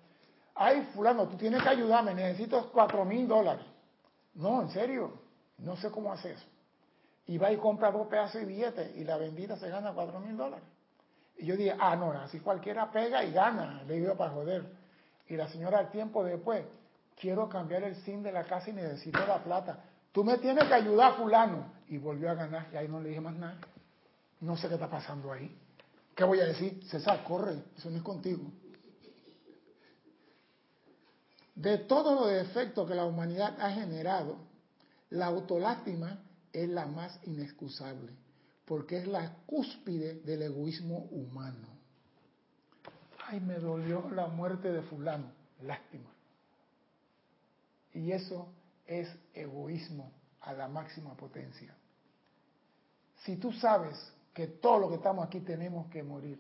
[0.56, 3.66] ay fulano, tú tienes que ayudarme, necesito cuatro mil dólares.
[4.34, 5.14] No, en serio,
[5.58, 6.46] no sé cómo hace eso.
[7.28, 10.36] Y va y compra dos pedazos de billetes y la vendida se gana cuatro mil
[10.36, 10.66] dólares.
[11.38, 14.66] Y yo dije, ah, no, así cualquiera pega y gana, le digo para joder.
[15.28, 16.66] Y la señora al tiempo después,
[17.20, 19.80] quiero cambiar el SIM de la casa y necesito la plata.
[20.12, 21.72] Tú me tienes que ayudar, fulano.
[21.88, 23.58] Y volvió a ganar y ahí no le dije más nada.
[24.42, 25.56] No sé qué está pasando ahí.
[26.16, 26.84] ¿Qué voy a decir?
[26.86, 28.44] César, corre, eso no es contigo.
[31.56, 34.38] De todos los defectos que la humanidad ha generado,
[35.10, 36.20] la autolástima
[36.54, 38.12] es la más inexcusable,
[38.66, 41.68] porque es la cúspide del egoísmo humano.
[43.28, 45.32] Ay, me dolió la muerte de fulano,
[45.62, 46.10] lástima.
[47.94, 48.48] Y eso
[48.86, 51.76] es egoísmo a la máxima potencia.
[53.24, 53.98] Si tú sabes
[54.34, 56.40] que todo lo que estamos aquí tenemos que morir,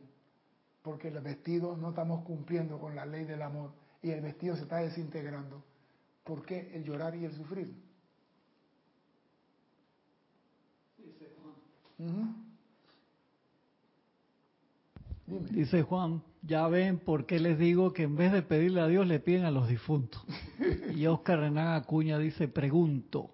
[0.82, 4.64] porque el vestido no estamos cumpliendo con la ley del amor, y el vestido se
[4.64, 5.64] está desintegrando,
[6.24, 7.91] ¿por qué el llorar y el sufrir?
[15.52, 19.08] Dice Juan, ya ven por qué les digo que en vez de pedirle a Dios
[19.08, 20.22] le piden a los difuntos.
[20.96, 23.32] y Oscar Renán Acuña dice, pregunto,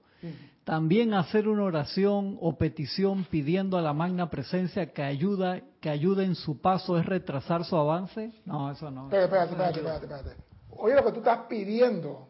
[0.63, 6.26] también hacer una oración o petición pidiendo a la magna presencia que ayuda que ayude
[6.26, 8.34] en su paso es retrasar su avance?
[8.45, 9.05] No, eso no.
[9.09, 10.43] Espérate, espérate, espérate, espérate.
[10.72, 12.28] Oye lo que tú estás pidiendo.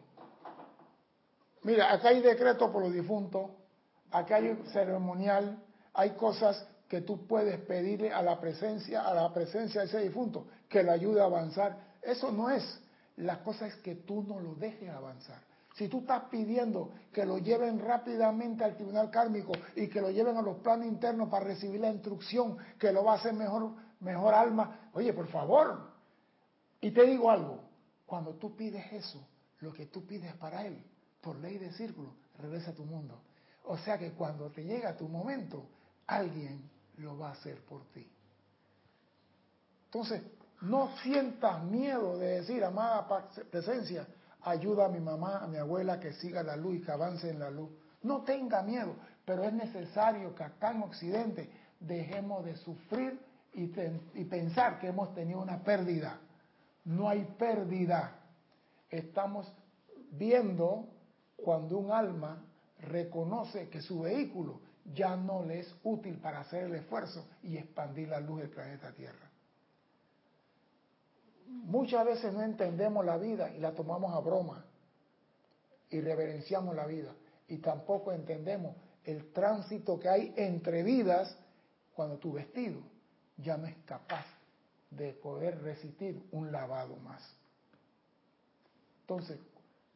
[1.64, 3.50] Mira, acá hay decreto por los difuntos,
[4.10, 5.58] acá hay ceremonial,
[5.98, 10.46] hay cosas que tú puedes pedirle a la presencia, a la presencia de ese difunto,
[10.68, 11.76] que lo ayude a avanzar.
[12.00, 12.80] Eso no es.
[13.16, 15.42] La cosa es que tú no lo dejes avanzar.
[15.74, 20.36] Si tú estás pidiendo que lo lleven rápidamente al tribunal kármico y que lo lleven
[20.36, 24.34] a los planos internos para recibir la instrucción que lo va a hacer mejor, mejor
[24.34, 25.80] alma, oye, por favor.
[26.80, 27.60] Y te digo algo,
[28.06, 29.26] cuando tú pides eso,
[29.58, 30.80] lo que tú pides para Él,
[31.20, 33.20] por ley de círculo, regresa a tu mundo.
[33.64, 35.66] O sea que cuando te llega tu momento,
[36.08, 38.04] alguien lo va a hacer por ti.
[39.84, 40.22] Entonces,
[40.60, 43.06] No sientas miedo de decir, amada
[43.50, 44.06] presencia,
[44.42, 47.38] ayuda a mi mamá, a mi abuela que siga la luz y que avance en
[47.38, 47.70] la luz.
[48.02, 51.48] No tenga miedo, pero es necesario que acá en Occidente
[51.78, 53.20] dejemos de sufrir
[53.54, 53.70] y,
[54.14, 56.18] y pensar que hemos tenido una pérdida.
[56.84, 58.18] No hay pérdida.
[58.90, 59.46] Estamos
[60.10, 60.88] viendo
[61.36, 62.42] cuando un alma
[62.80, 64.60] reconoce que su vehículo
[64.94, 68.92] ya no le es útil para hacer el esfuerzo y expandir la luz del planeta
[68.92, 69.30] Tierra.
[71.46, 74.64] Muchas veces no entendemos la vida y la tomamos a broma
[75.90, 77.14] y reverenciamos la vida
[77.48, 81.34] y tampoco entendemos el tránsito que hay entre vidas
[81.94, 82.80] cuando tu vestido
[83.38, 84.26] ya no es capaz
[84.90, 87.22] de poder resistir un lavado más.
[89.00, 89.38] Entonces,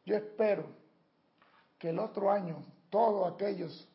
[0.05, 0.65] yo espero
[1.77, 3.87] que el otro año todos aquellos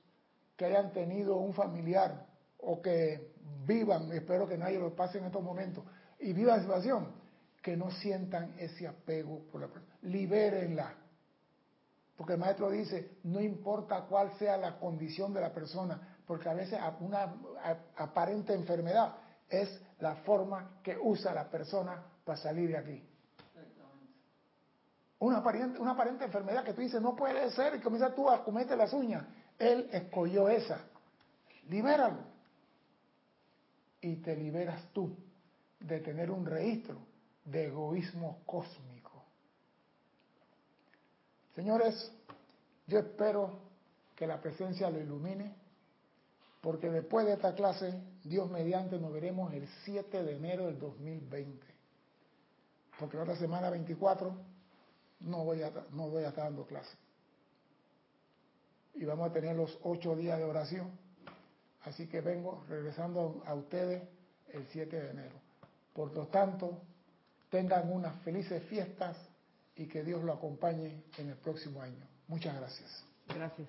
[0.59, 2.27] que hayan tenido un familiar
[2.59, 3.33] o que
[3.65, 5.85] vivan, espero que nadie lo pase en estos momentos,
[6.19, 7.13] y viva la situación,
[7.63, 9.95] que no sientan ese apego por la persona.
[10.03, 10.95] Libérenla.
[12.17, 16.55] Porque el maestro dice, no importa cuál sea la condición de la persona, porque a
[16.55, 17.37] veces una
[17.97, 19.15] aparente enfermedad
[19.49, 23.09] es la forma que usa la persona para salir de aquí.
[25.21, 28.43] Una aparente, una aparente enfermedad que tú dices, no puede ser, y comienzas tú a
[28.43, 29.25] comerte las uñas.
[29.59, 30.81] Él escogió esa.
[31.69, 32.21] Libéralo.
[34.01, 35.17] Y te liberas tú
[35.81, 36.99] de tener un registro
[37.45, 39.25] de egoísmo cósmico.
[41.55, 42.13] Señores,
[42.87, 43.59] yo espero
[44.15, 45.55] que la presencia lo ilumine,
[46.61, 51.67] porque después de esta clase, Dios mediante, nos veremos el 7 de enero del 2020.
[52.99, 54.35] Porque la otra semana 24
[55.21, 56.97] no voy a, no voy a estar dando clase.
[58.95, 60.91] Y vamos a tener los ocho días de oración.
[61.83, 64.03] Así que vengo regresando a ustedes
[64.53, 65.37] el 7 de enero.
[65.93, 66.83] Por lo tanto,
[67.51, 69.17] tengan unas felices fiestas
[69.77, 72.05] y que Dios lo acompañe en el próximo año.
[72.27, 73.05] Muchas gracias.
[73.29, 73.69] Gracias.